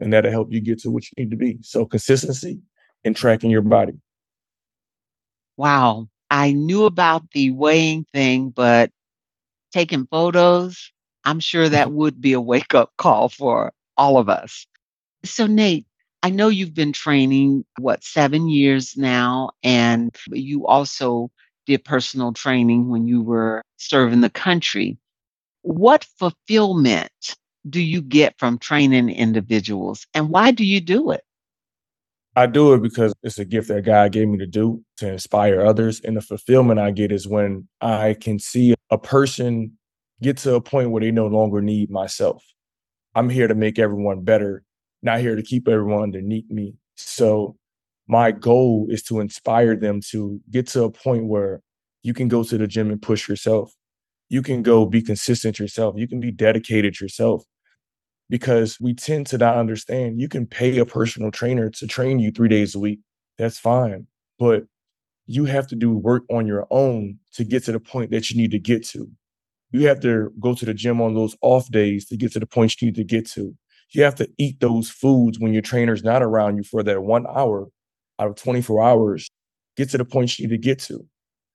And 0.00 0.10
that'll 0.10 0.30
help 0.30 0.48
you 0.52 0.62
get 0.62 0.80
to 0.80 0.90
what 0.90 1.04
you 1.04 1.22
need 1.22 1.30
to 1.32 1.36
be. 1.36 1.58
So 1.60 1.84
consistency 1.84 2.62
and 3.08 3.16
tracking 3.16 3.50
your 3.50 3.62
body. 3.62 3.94
Wow. 5.56 6.08
I 6.30 6.52
knew 6.52 6.84
about 6.84 7.30
the 7.32 7.50
weighing 7.50 8.06
thing, 8.12 8.50
but 8.50 8.92
taking 9.72 10.06
photos, 10.06 10.92
I'm 11.24 11.40
sure 11.40 11.68
that 11.68 11.90
would 11.98 12.20
be 12.20 12.34
a 12.34 12.40
wake 12.40 12.74
up 12.74 12.92
call 12.96 13.28
for 13.28 13.72
all 13.96 14.18
of 14.18 14.28
us. 14.28 14.66
So, 15.24 15.46
Nate, 15.46 15.86
I 16.22 16.30
know 16.30 16.48
you've 16.48 16.74
been 16.74 16.92
training, 16.92 17.64
what, 17.78 18.04
seven 18.04 18.48
years 18.48 18.96
now, 18.96 19.50
and 19.62 20.14
you 20.30 20.66
also 20.66 21.30
did 21.66 21.84
personal 21.84 22.32
training 22.32 22.88
when 22.88 23.08
you 23.08 23.22
were 23.22 23.62
serving 23.78 24.20
the 24.20 24.30
country. 24.30 24.96
What 25.62 26.04
fulfillment 26.18 27.36
do 27.68 27.80
you 27.80 28.00
get 28.00 28.38
from 28.38 28.58
training 28.58 29.10
individuals, 29.10 30.06
and 30.14 30.30
why 30.30 30.50
do 30.50 30.64
you 30.64 30.80
do 30.80 31.10
it? 31.10 31.22
I 32.38 32.46
do 32.46 32.72
it 32.72 32.82
because 32.82 33.12
it's 33.24 33.40
a 33.40 33.44
gift 33.44 33.66
that 33.66 33.84
God 33.84 34.12
gave 34.12 34.28
me 34.28 34.38
to 34.38 34.46
do 34.46 34.80
to 34.98 35.10
inspire 35.10 35.60
others. 35.60 36.00
And 36.02 36.16
the 36.16 36.20
fulfillment 36.20 36.78
I 36.78 36.92
get 36.92 37.10
is 37.10 37.26
when 37.26 37.66
I 37.80 38.14
can 38.14 38.38
see 38.38 38.76
a 38.90 38.96
person 38.96 39.72
get 40.22 40.36
to 40.38 40.54
a 40.54 40.60
point 40.60 40.92
where 40.92 41.00
they 41.00 41.10
no 41.10 41.26
longer 41.26 41.60
need 41.60 41.90
myself. 41.90 42.44
I'm 43.16 43.28
here 43.28 43.48
to 43.48 43.56
make 43.56 43.80
everyone 43.80 44.22
better, 44.22 44.62
not 45.02 45.18
here 45.18 45.34
to 45.34 45.42
keep 45.42 45.66
everyone 45.66 46.04
underneath 46.04 46.48
me. 46.48 46.76
So 46.94 47.56
my 48.06 48.30
goal 48.30 48.86
is 48.88 49.02
to 49.04 49.18
inspire 49.18 49.74
them 49.74 50.00
to 50.12 50.40
get 50.48 50.68
to 50.68 50.84
a 50.84 50.92
point 50.92 51.24
where 51.24 51.60
you 52.04 52.14
can 52.14 52.28
go 52.28 52.44
to 52.44 52.56
the 52.56 52.68
gym 52.68 52.92
and 52.92 53.02
push 53.02 53.28
yourself. 53.28 53.72
You 54.28 54.42
can 54.42 54.62
go 54.62 54.86
be 54.86 55.02
consistent 55.02 55.58
yourself. 55.58 55.96
You 55.98 56.06
can 56.06 56.20
be 56.20 56.30
dedicated 56.30 57.00
yourself 57.00 57.42
because 58.30 58.78
we 58.80 58.94
tend 58.94 59.26
to 59.28 59.38
not 59.38 59.56
understand 59.56 60.20
you 60.20 60.28
can 60.28 60.46
pay 60.46 60.78
a 60.78 60.84
personal 60.86 61.30
trainer 61.30 61.70
to 61.70 61.86
train 61.86 62.18
you 62.18 62.30
three 62.30 62.48
days 62.48 62.74
a 62.74 62.78
week. 62.78 63.00
That's 63.38 63.58
fine. 63.58 64.06
But 64.38 64.64
you 65.26 65.44
have 65.44 65.66
to 65.68 65.76
do 65.76 65.92
work 65.92 66.24
on 66.30 66.46
your 66.46 66.66
own 66.70 67.18
to 67.34 67.44
get 67.44 67.64
to 67.64 67.72
the 67.72 67.80
point 67.80 68.10
that 68.10 68.30
you 68.30 68.40
need 68.40 68.50
to 68.50 68.58
get 68.58 68.84
to. 68.88 69.10
You 69.70 69.86
have 69.88 70.00
to 70.00 70.32
go 70.40 70.54
to 70.54 70.64
the 70.64 70.74
gym 70.74 71.00
on 71.00 71.14
those 71.14 71.36
off 71.42 71.70
days 71.70 72.06
to 72.06 72.16
get 72.16 72.32
to 72.32 72.40
the 72.40 72.46
point 72.46 72.80
you 72.80 72.86
need 72.86 72.94
to 72.96 73.04
get 73.04 73.28
to. 73.32 73.54
You 73.90 74.02
have 74.02 74.14
to 74.16 74.28
eat 74.38 74.60
those 74.60 74.90
foods 74.90 75.38
when 75.38 75.52
your 75.52 75.62
trainer's 75.62 76.02
not 76.02 76.22
around 76.22 76.56
you 76.56 76.62
for 76.62 76.82
that 76.82 77.02
one 77.02 77.26
hour 77.26 77.68
out 78.18 78.28
of 78.28 78.36
24 78.36 78.82
hours. 78.82 79.28
Get 79.76 79.90
to 79.90 79.98
the 79.98 80.04
point 80.04 80.38
you 80.38 80.46
need 80.48 80.54
to 80.54 80.58
get 80.58 80.78
to. 80.80 81.06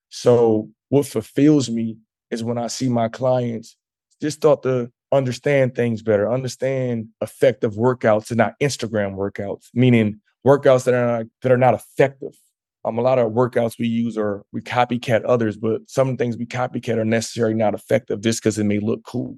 So, 0.09 0.69
what 0.89 1.07
fulfills 1.07 1.69
me 1.69 1.97
is 2.29 2.43
when 2.43 2.57
I 2.57 2.67
see 2.67 2.87
my 2.87 3.09
clients 3.09 3.75
just 4.21 4.37
start 4.37 4.63
to 4.63 4.91
understand 5.13 5.75
things 5.75 6.01
better, 6.01 6.31
understand 6.31 7.07
effective 7.21 7.73
workouts 7.73 8.29
and 8.29 8.37
not 8.37 8.59
Instagram 8.61 9.15
workouts, 9.15 9.67
meaning 9.73 10.19
workouts 10.45 10.85
that 10.85 10.93
are 10.93 11.19
not, 11.19 11.25
that 11.41 11.51
are 11.51 11.57
not 11.57 11.73
effective. 11.73 12.33
Um, 12.85 12.97
a 12.97 13.01
lot 13.01 13.19
of 13.19 13.31
workouts 13.31 13.79
we 13.79 13.87
use 13.87 14.17
or 14.17 14.43
we 14.51 14.61
copycat 14.61 15.23
others, 15.25 15.55
but 15.55 15.81
some 15.87 16.17
things 16.17 16.35
we 16.35 16.45
copycat 16.45 16.97
are 16.97 17.05
necessarily 17.05 17.53
not 17.53 17.73
effective 17.73 18.19
just 18.19 18.41
because 18.41 18.59
it 18.59 18.65
may 18.65 18.79
look 18.79 19.03
cool. 19.05 19.37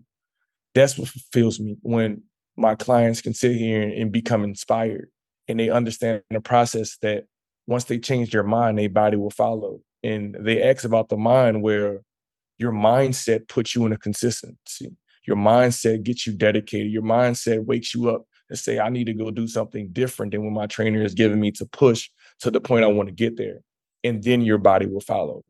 That's 0.73 0.97
what 0.97 1.09
fulfills 1.09 1.59
me 1.59 1.77
when 1.81 2.23
my 2.57 2.73
clients 2.73 3.21
can 3.21 3.33
sit 3.33 3.55
here 3.55 3.83
and, 3.83 3.93
and 3.93 4.11
become 4.11 4.43
inspired 4.43 5.09
and 5.47 5.59
they 5.59 5.69
understand 5.69 6.23
the 6.29 6.41
process 6.41 6.97
that 7.01 7.25
once 7.67 7.85
they 7.85 7.99
change 7.99 8.31
their 8.31 8.43
mind, 8.43 8.77
their 8.77 8.89
body 8.89 9.17
will 9.17 9.31
follow. 9.31 9.79
And 10.03 10.35
they 10.39 10.61
ask 10.61 10.83
about 10.83 11.09
the 11.09 11.17
mind 11.17 11.61
where 11.61 12.01
your 12.57 12.71
mindset 12.71 13.47
puts 13.47 13.75
you 13.75 13.85
in 13.85 13.91
a 13.93 13.97
consistency. 13.97 14.95
Your 15.27 15.37
mindset 15.37 16.03
gets 16.03 16.27
you 16.27 16.33
dedicated. 16.33 16.91
Your 16.91 17.03
mindset 17.03 17.65
wakes 17.65 17.93
you 17.93 18.09
up 18.09 18.25
and 18.49 18.57
say, 18.59 18.79
I 18.79 18.89
need 18.89 19.05
to 19.05 19.13
go 19.13 19.31
do 19.31 19.47
something 19.47 19.89
different 19.91 20.31
than 20.31 20.43
what 20.43 20.53
my 20.53 20.67
trainer 20.67 21.01
is 21.01 21.13
giving 21.13 21.39
me 21.39 21.51
to 21.53 21.65
push 21.65 22.09
to 22.41 22.51
the 22.51 22.61
point 22.61 22.83
I 22.83 22.87
want 22.87 23.09
to 23.09 23.15
get 23.15 23.37
there. 23.37 23.59
And 24.03 24.23
then 24.23 24.41
your 24.41 24.59
body 24.59 24.85
will 24.85 25.01
follow. 25.01 25.43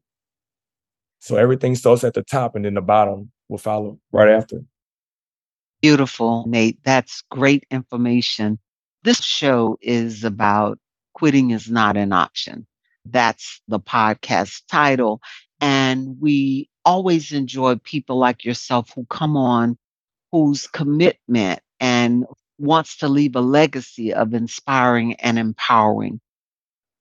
So 1.19 1.35
everything 1.35 1.75
starts 1.75 2.03
at 2.03 2.13
the 2.13 2.23
top 2.23 2.55
and 2.55 2.63
then 2.63 2.75
the 2.75 2.81
bottom 2.81 3.31
will 3.49 3.57
follow 3.57 3.99
right 4.11 4.29
after. 4.29 4.61
Beautiful, 5.81 6.45
Nate. 6.47 6.79
That's 6.83 7.23
great 7.29 7.65
information. 7.69 8.59
This 9.03 9.21
show 9.21 9.77
is 9.81 10.23
about 10.23 10.79
quitting 11.13 11.51
is 11.51 11.69
not 11.69 11.97
an 11.97 12.13
option. 12.13 12.65
That's 13.05 13.61
the 13.67 13.79
podcast 13.79 14.63
title. 14.69 15.21
And 15.61 16.17
we 16.19 16.69
always 16.86 17.32
enjoy 17.34 17.76
people 17.78 18.17
like 18.17 18.45
yourself 18.45 18.91
who 18.95 19.06
come 19.10 19.38
on 19.38 19.78
whose 20.32 20.67
commitment 20.67 21.62
and 21.80 22.26
wants 22.60 22.98
to 22.98 23.08
leave 23.08 23.36
a 23.38 23.41
legacy 23.41 24.13
of 24.13 24.34
inspiring 24.34 25.15
and 25.15 25.39
empowering. 25.39 26.19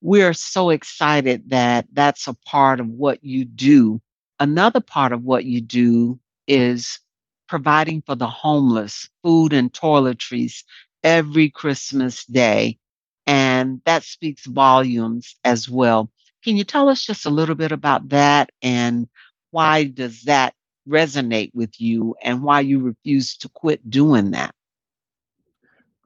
We're 0.02 0.34
so 0.34 0.70
excited 0.70 1.50
that 1.50 1.86
that's 1.92 2.28
a 2.28 2.34
part 2.46 2.80
of 2.80 2.88
what 2.88 3.24
you 3.24 3.44
do. 3.44 4.00
Another 4.38 4.80
part 4.80 5.12
of 5.12 5.24
what 5.24 5.44
you 5.44 5.60
do 5.60 6.20
is 6.46 7.00
providing 7.48 8.02
for 8.02 8.14
the 8.14 8.28
homeless 8.28 9.10
food 9.24 9.52
and 9.52 9.72
toiletries 9.72 10.64
every 11.02 11.50
Christmas 11.50 12.24
day. 12.26 12.78
And 13.26 13.82
that 13.86 14.04
speaks 14.04 14.46
volumes 14.46 15.36
as 15.44 15.68
well. 15.68 16.10
Can 16.44 16.56
you 16.56 16.64
tell 16.64 16.88
us 16.88 17.04
just 17.04 17.26
a 17.26 17.30
little 17.30 17.56
bit 17.56 17.72
about 17.72 18.10
that 18.10 18.50
and 18.62 19.08
why 19.54 19.84
does 19.84 20.22
that 20.22 20.52
resonate 20.88 21.52
with 21.54 21.80
you 21.80 22.16
and 22.20 22.42
why 22.42 22.58
you 22.58 22.80
refuse 22.80 23.36
to 23.36 23.48
quit 23.48 23.88
doing 23.88 24.32
that? 24.32 24.52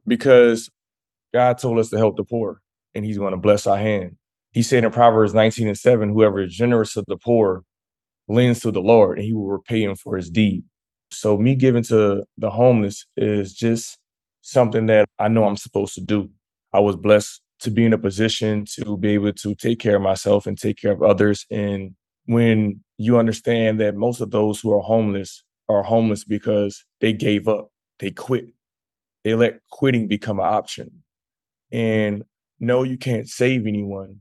Because 0.07 0.69
God 1.33 1.57
told 1.57 1.79
us 1.79 1.89
to 1.89 1.97
help 1.97 2.19
the 2.19 2.25
poor 2.25 2.61
and 2.95 3.07
he's 3.07 3.17
going 3.17 3.31
to 3.31 3.39
bless 3.39 3.67
our 3.67 3.79
hand. 3.79 4.19
He 4.53 4.63
said 4.63 4.85
in 4.85 4.91
Proverbs 4.91 5.33
19 5.33 5.67
and 5.67 5.79
7, 5.79 6.11
whoever 6.11 6.43
is 6.43 6.55
generous 6.55 6.93
to 6.93 7.05
the 7.09 7.17
poor 7.17 7.65
lends 8.29 8.61
to 8.61 8.71
the 8.71 8.83
Lord 8.83 9.17
and 9.17 9.27
he 9.27 9.33
will 9.33 9.49
repay 9.49 9.83
him 9.83 9.97
for 9.97 10.19
his 10.19 10.29
deed. 10.29 10.63
So 11.11 11.39
me 11.39 11.55
giving 11.55 11.85
to 11.85 12.25
the 12.37 12.51
homeless 12.51 13.07
is 13.17 13.55
just 13.55 13.97
something 14.43 14.85
that 14.87 15.09
I 15.19 15.29
know 15.29 15.45
I'm 15.45 15.57
supposed 15.57 15.95
to 15.95 16.03
do. 16.03 16.29
I 16.75 16.81
was 16.81 16.97
blessed 16.97 17.41
to 17.61 17.71
be 17.71 17.87
in 17.87 17.95
a 17.95 17.99
position 17.99 18.67
to 18.75 18.99
be 18.99 19.15
able 19.15 19.33
to 19.33 19.55
take 19.55 19.79
care 19.79 19.97
of 19.97 20.03
myself 20.03 20.47
and 20.47 20.59
take 20.59 20.77
care 20.77 20.93
of 20.93 21.03
others. 21.03 21.47
And 21.51 21.95
when 22.29 22.85
you 22.99 23.19
understand 23.19 23.81
that 23.81 23.97
most 23.97 24.21
of 24.21 24.31
those 24.31 24.61
who 24.61 24.71
are 24.75 24.83
homeless 24.83 25.43
are 25.67 25.83
homeless 25.83 26.25
because 26.25 26.85
they 27.01 27.15
gave 27.15 27.49
up, 27.49 27.71
they 28.01 28.11
quit, 28.11 28.49
they 29.25 29.35
let 29.35 29.61
quitting 29.71 30.07
become 30.09 30.39
an 30.39 30.45
option. 30.45 31.03
And 31.73 32.25
no, 32.61 32.83
you 32.83 32.99
can't 32.99 33.27
save 33.27 33.67
anyone, 33.67 34.21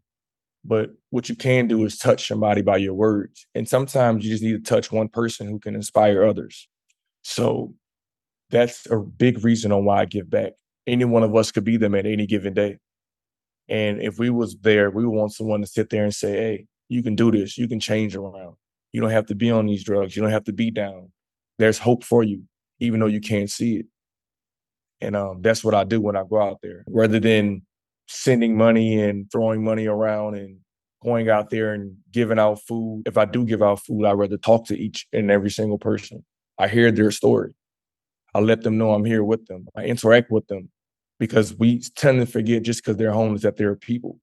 but 0.63 0.91
what 1.09 1.27
you 1.27 1.35
can 1.35 1.67
do 1.67 1.83
is 1.83 1.97
touch 1.97 2.29
somebody 2.29 2.61
by 2.61 2.77
your 2.77 2.93
words. 2.93 3.45
And 3.53 3.67
sometimes 3.67 4.23
you 4.23 4.31
just 4.31 4.43
need 4.43 4.63
to 4.63 4.69
touch 4.69 4.89
one 4.89 5.09
person 5.09 5.47
who 5.47 5.59
can 5.59 5.75
inspire 5.75 6.23
others. 6.23 6.69
So 7.23 7.73
that's 8.51 8.89
a 8.89 8.99
big 8.99 9.43
reason 9.43 9.73
on 9.73 9.83
why 9.83 9.99
I 9.99 10.05
give 10.05 10.29
back. 10.29 10.53
Any 10.85 11.03
one 11.03 11.23
of 11.23 11.35
us 11.35 11.51
could 11.51 11.65
be 11.65 11.75
them 11.75 11.93
at 11.93 12.05
any 12.05 12.25
given 12.25 12.53
day. 12.53 12.77
And 13.67 14.01
if 14.01 14.17
we 14.17 14.29
was 14.29 14.55
there, 14.61 14.89
we 14.91 15.05
would 15.05 15.13
want 15.13 15.33
someone 15.33 15.59
to 15.59 15.67
sit 15.67 15.89
there 15.89 16.05
and 16.05 16.15
say, 16.15 16.31
hey, 16.31 16.67
you 16.89 17.03
can 17.03 17.15
do 17.15 17.31
this, 17.31 17.57
you 17.57 17.67
can 17.67 17.79
change 17.79 18.15
around. 18.15 18.55
You 18.93 19.01
don't 19.01 19.11
have 19.11 19.27
to 19.27 19.35
be 19.35 19.51
on 19.51 19.65
these 19.65 19.83
drugs. 19.83 20.15
You 20.15 20.21
don't 20.21 20.31
have 20.31 20.45
to 20.45 20.53
be 20.53 20.71
down. 20.71 21.11
There's 21.59 21.77
hope 21.77 22.03
for 22.03 22.23
you, 22.23 22.43
even 22.79 22.99
though 22.99 23.07
you 23.07 23.19
can't 23.19 23.49
see 23.49 23.77
it. 23.77 23.85
And 25.01 25.15
um, 25.15 25.41
that's 25.41 25.63
what 25.63 25.75
I 25.75 25.83
do 25.83 26.01
when 26.01 26.15
I 26.15 26.23
go 26.27 26.41
out 26.41 26.59
there, 26.63 26.83
rather 26.87 27.19
than 27.19 27.61
sending 28.07 28.57
money 28.57 28.99
and 29.01 29.29
throwing 29.31 29.63
money 29.63 29.85
around 29.85 30.35
and 30.35 30.57
going 31.03 31.29
out 31.29 31.49
there 31.49 31.73
and 31.73 31.97
giving 32.11 32.39
out 32.39 32.59
food. 32.67 33.03
If 33.05 33.17
I 33.17 33.25
do 33.25 33.45
give 33.45 33.61
out 33.61 33.83
food, 33.83 34.05
I'd 34.05 34.13
rather 34.13 34.37
talk 34.37 34.65
to 34.67 34.77
each 34.77 35.05
and 35.13 35.29
every 35.29 35.51
single 35.51 35.77
person. 35.77 36.25
I 36.57 36.67
hear 36.67 36.91
their 36.91 37.11
story. 37.11 37.53
I 38.33 38.39
let 38.39 38.63
them 38.63 38.77
know 38.77 38.93
I'm 38.93 39.05
here 39.05 39.23
with 39.23 39.45
them. 39.47 39.67
I 39.75 39.83
interact 39.83 40.31
with 40.31 40.47
them 40.47 40.69
because 41.19 41.53
we 41.53 41.81
tend 41.95 42.19
to 42.19 42.25
forget 42.25 42.63
just 42.63 42.83
because 42.83 42.97
they're 42.97 43.11
homeless 43.11 43.43
that 43.43 43.57
they're 43.57 43.75
people. 43.75 44.19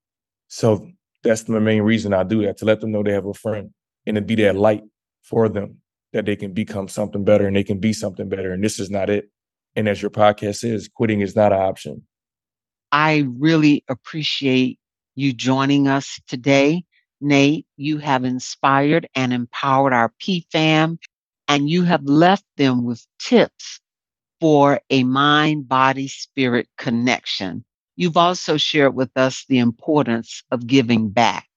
So 0.47 0.89
that's 1.25 1.43
the 1.43 1.59
main 1.59 1.81
reason 1.81 2.13
I 2.13 2.23
do 2.23 2.43
that 2.43 2.57
to 2.57 2.65
let 2.65 2.79
them 2.79 2.91
know 2.91 3.03
they 3.03 3.11
have 3.11 3.25
a 3.25 3.33
friend 3.33 3.71
and 4.05 4.15
to 4.15 4.21
be 4.21 4.35
that 4.35 4.55
light 4.55 4.83
for 5.23 5.49
them 5.49 5.79
that 6.13 6.25
they 6.25 6.35
can 6.35 6.53
become 6.53 6.87
something 6.87 7.25
better 7.25 7.47
and 7.47 7.55
they 7.55 7.63
can 7.63 7.79
be 7.79 7.91
something 7.91 8.29
better. 8.29 8.53
And 8.53 8.63
this 8.63 8.79
is 8.79 8.89
not 8.89 9.09
it. 9.09 9.29
And 9.75 9.89
as 9.89 10.01
your 10.01 10.11
podcast 10.11 10.57
says, 10.57 10.87
quitting 10.87 11.19
is 11.19 11.35
not 11.35 11.51
an 11.51 11.59
option. 11.59 12.03
I 12.91 13.27
really 13.37 13.83
appreciate 13.89 14.79
you 15.15 15.33
joining 15.33 15.87
us 15.87 16.21
today. 16.27 16.85
Nate, 17.19 17.65
you 17.75 17.97
have 17.97 18.23
inspired 18.23 19.09
and 19.15 19.33
empowered 19.33 19.93
our 19.93 20.13
PFAM, 20.21 20.99
and 21.47 21.69
you 21.69 21.83
have 21.83 22.03
left 22.03 22.45
them 22.57 22.85
with 22.85 23.05
tips 23.19 23.81
for 24.39 24.79
a 24.89 25.03
mind 25.03 25.67
body 25.67 26.07
spirit 26.07 26.69
connection. 26.77 27.65
You've 27.95 28.17
also 28.17 28.57
shared 28.57 28.95
with 28.95 29.11
us 29.15 29.45
the 29.47 29.59
importance 29.59 30.43
of 30.51 30.67
giving 30.67 31.09
back. 31.09 31.47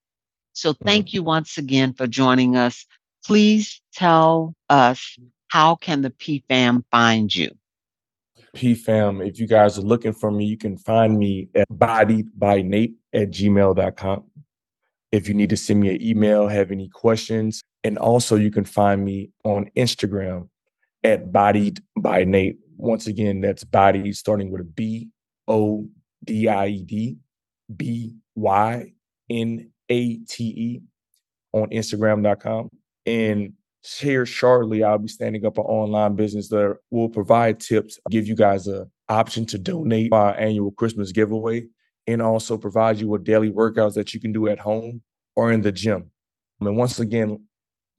So 0.52 0.72
thank 0.72 1.06
Mm-hmm. 1.08 1.16
you 1.16 1.22
once 1.22 1.58
again 1.58 1.92
for 1.92 2.06
joining 2.06 2.56
us. 2.56 2.86
Please 3.24 3.80
tell 3.94 4.54
us 4.68 5.16
how 5.48 5.76
can 5.76 6.02
the 6.02 6.10
PFAM 6.10 6.84
find 6.90 7.34
you? 7.34 7.50
PFAM, 8.56 9.26
if 9.26 9.38
you 9.38 9.46
guys 9.46 9.78
are 9.78 9.82
looking 9.82 10.12
for 10.12 10.30
me, 10.30 10.44
you 10.46 10.56
can 10.56 10.76
find 10.78 11.18
me 11.18 11.48
at 11.54 11.68
bodiedbynate 11.68 12.94
at 13.12 13.30
gmail.com. 13.30 14.24
If 15.12 15.28
you 15.28 15.34
need 15.34 15.50
to 15.50 15.56
send 15.56 15.80
me 15.80 15.94
an 15.94 16.02
email, 16.02 16.48
have 16.48 16.70
any 16.70 16.88
questions, 16.88 17.62
and 17.84 17.98
also 17.98 18.36
you 18.36 18.50
can 18.50 18.64
find 18.64 19.04
me 19.04 19.30
on 19.44 19.70
Instagram 19.76 20.48
at 21.04 21.32
bodied 21.32 21.80
by 21.96 22.24
Nate. 22.24 22.58
Once 22.76 23.06
again, 23.06 23.40
that's 23.40 23.64
body 23.64 24.12
starting 24.12 24.50
with 24.50 24.60
a 24.60 24.64
B 24.64 25.08
O 25.46 25.88
D 26.24 26.48
I 26.48 26.66
E 26.68 26.82
D 26.82 27.16
B 27.74 28.16
Y 28.34 28.92
N 29.30 29.70
A 29.88 30.16
T 30.16 30.44
E 30.44 30.82
on 31.52 31.70
Instagram.com. 31.70 32.70
And 33.06 33.52
here 33.82 34.26
shortly, 34.26 34.84
I'll 34.84 34.98
be 34.98 35.08
standing 35.08 35.46
up 35.46 35.58
an 35.58 35.64
online 35.64 36.14
business 36.14 36.48
that 36.48 36.76
will 36.90 37.08
provide 37.08 37.60
tips, 37.60 37.98
give 38.10 38.26
you 38.26 38.34
guys 38.34 38.68
a 38.68 38.86
option 39.08 39.46
to 39.46 39.58
donate 39.58 40.12
our 40.12 40.38
annual 40.38 40.70
Christmas 40.72 41.12
giveaway, 41.12 41.66
and 42.06 42.20
also 42.20 42.58
provide 42.58 42.98
you 42.98 43.08
with 43.08 43.24
daily 43.24 43.50
workouts 43.50 43.94
that 43.94 44.12
you 44.12 44.20
can 44.20 44.32
do 44.32 44.48
at 44.48 44.58
home 44.58 45.02
or 45.36 45.52
in 45.52 45.62
the 45.62 45.72
gym. 45.72 46.10
And 46.60 46.76
once 46.76 46.98
again, 46.98 47.46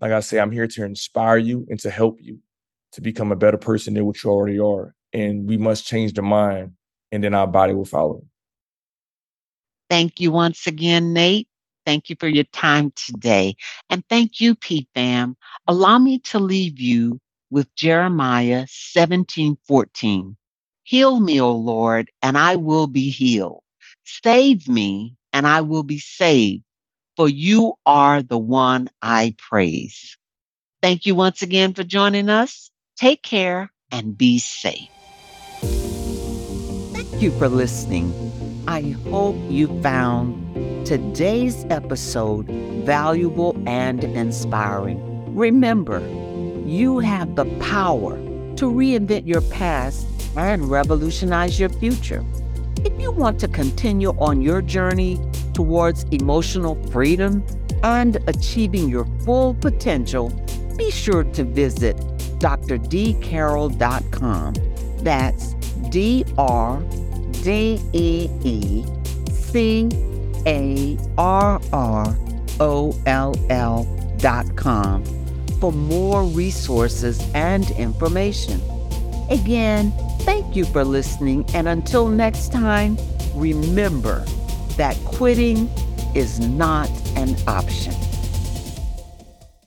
like 0.01 0.11
I 0.11 0.19
say, 0.19 0.39
I'm 0.39 0.51
here 0.51 0.67
to 0.67 0.83
inspire 0.83 1.37
you 1.37 1.65
and 1.69 1.79
to 1.81 1.89
help 1.89 2.19
you 2.21 2.39
to 2.93 3.01
become 3.01 3.31
a 3.31 3.35
better 3.35 3.57
person 3.57 3.93
than 3.93 4.05
what 4.05 4.23
you 4.23 4.29
already 4.29 4.59
are. 4.59 4.95
And 5.13 5.47
we 5.47 5.57
must 5.57 5.85
change 5.85 6.13
the 6.13 6.21
mind, 6.21 6.73
and 7.11 7.23
then 7.23 7.33
our 7.33 7.47
body 7.47 7.73
will 7.73 7.85
follow. 7.85 8.23
Thank 9.89 10.19
you 10.19 10.31
once 10.31 10.67
again, 10.67 11.13
Nate. 11.13 11.47
Thank 11.85 12.09
you 12.09 12.15
for 12.19 12.27
your 12.27 12.43
time 12.45 12.91
today. 12.95 13.55
And 13.89 14.03
thank 14.09 14.39
you, 14.39 14.55
PFAM. 14.55 15.35
Allow 15.67 15.97
me 15.97 16.19
to 16.19 16.39
leave 16.39 16.79
you 16.79 17.19
with 17.49 17.73
Jeremiah 17.75 18.67
17 18.69 19.57
14. 19.65 20.37
Heal 20.83 21.19
me, 21.19 21.41
O 21.41 21.51
Lord, 21.51 22.11
and 22.21 22.37
I 22.37 22.55
will 22.55 22.87
be 22.87 23.09
healed. 23.09 23.63
Save 24.05 24.67
me, 24.67 25.15
and 25.33 25.47
I 25.47 25.61
will 25.61 25.83
be 25.83 25.99
saved, 25.99 26.63
for 27.15 27.29
you 27.29 27.73
are 27.85 28.21
the 28.21 28.37
one 28.37 28.89
I 29.01 29.35
praise. 29.37 30.17
Thank 30.81 31.05
you 31.05 31.15
once 31.15 31.41
again 31.41 31.73
for 31.73 31.83
joining 31.83 32.29
us. 32.29 32.71
Take 32.97 33.21
care 33.21 33.71
and 33.91 34.17
be 34.17 34.39
safe. 34.39 34.98
Thank 37.19 37.33
you 37.33 37.37
for 37.37 37.49
listening. 37.49 38.63
I 38.65 38.91
hope 39.09 39.35
you 39.49 39.67
found 39.81 40.85
today's 40.85 41.65
episode 41.69 42.45
valuable 42.85 43.61
and 43.67 44.01
inspiring. 44.01 45.35
Remember, 45.35 45.99
you 46.65 46.99
have 46.99 47.35
the 47.35 47.43
power 47.59 48.15
to 48.55 48.71
reinvent 48.71 49.27
your 49.27 49.41
past 49.41 50.07
and 50.37 50.71
revolutionize 50.71 51.59
your 51.59 51.67
future. 51.67 52.23
If 52.85 52.97
you 52.97 53.11
want 53.11 53.37
to 53.41 53.49
continue 53.49 54.11
on 54.11 54.41
your 54.41 54.61
journey 54.61 55.19
towards 55.53 56.05
emotional 56.11 56.81
freedom 56.89 57.43
and 57.83 58.15
achieving 58.27 58.87
your 58.87 59.03
full 59.25 59.55
potential, 59.55 60.29
be 60.77 60.89
sure 60.89 61.25
to 61.25 61.43
visit 61.43 61.97
drdcarroll.com. 62.39 64.53
That's 65.03 65.53
D 65.89 66.23
R 66.37 66.81
D 67.43 67.79
E 67.93 68.29
E 68.43 68.83
C 69.31 69.89
A 70.45 70.97
R 71.17 71.61
R 71.73 72.17
O 72.59 72.95
L 73.05 73.35
L 73.49 74.15
dot 74.17 74.55
com 74.55 75.03
for 75.59 75.71
more 75.71 76.23
resources 76.23 77.21
and 77.33 77.69
information. 77.71 78.61
Again, 79.29 79.91
thank 80.21 80.55
you 80.55 80.65
for 80.65 80.83
listening, 80.83 81.45
and 81.53 81.67
until 81.67 82.07
next 82.07 82.51
time, 82.51 82.97
remember 83.35 84.25
that 84.77 84.95
quitting 85.05 85.69
is 86.15 86.39
not 86.39 86.89
an 87.15 87.35
option. 87.47 87.93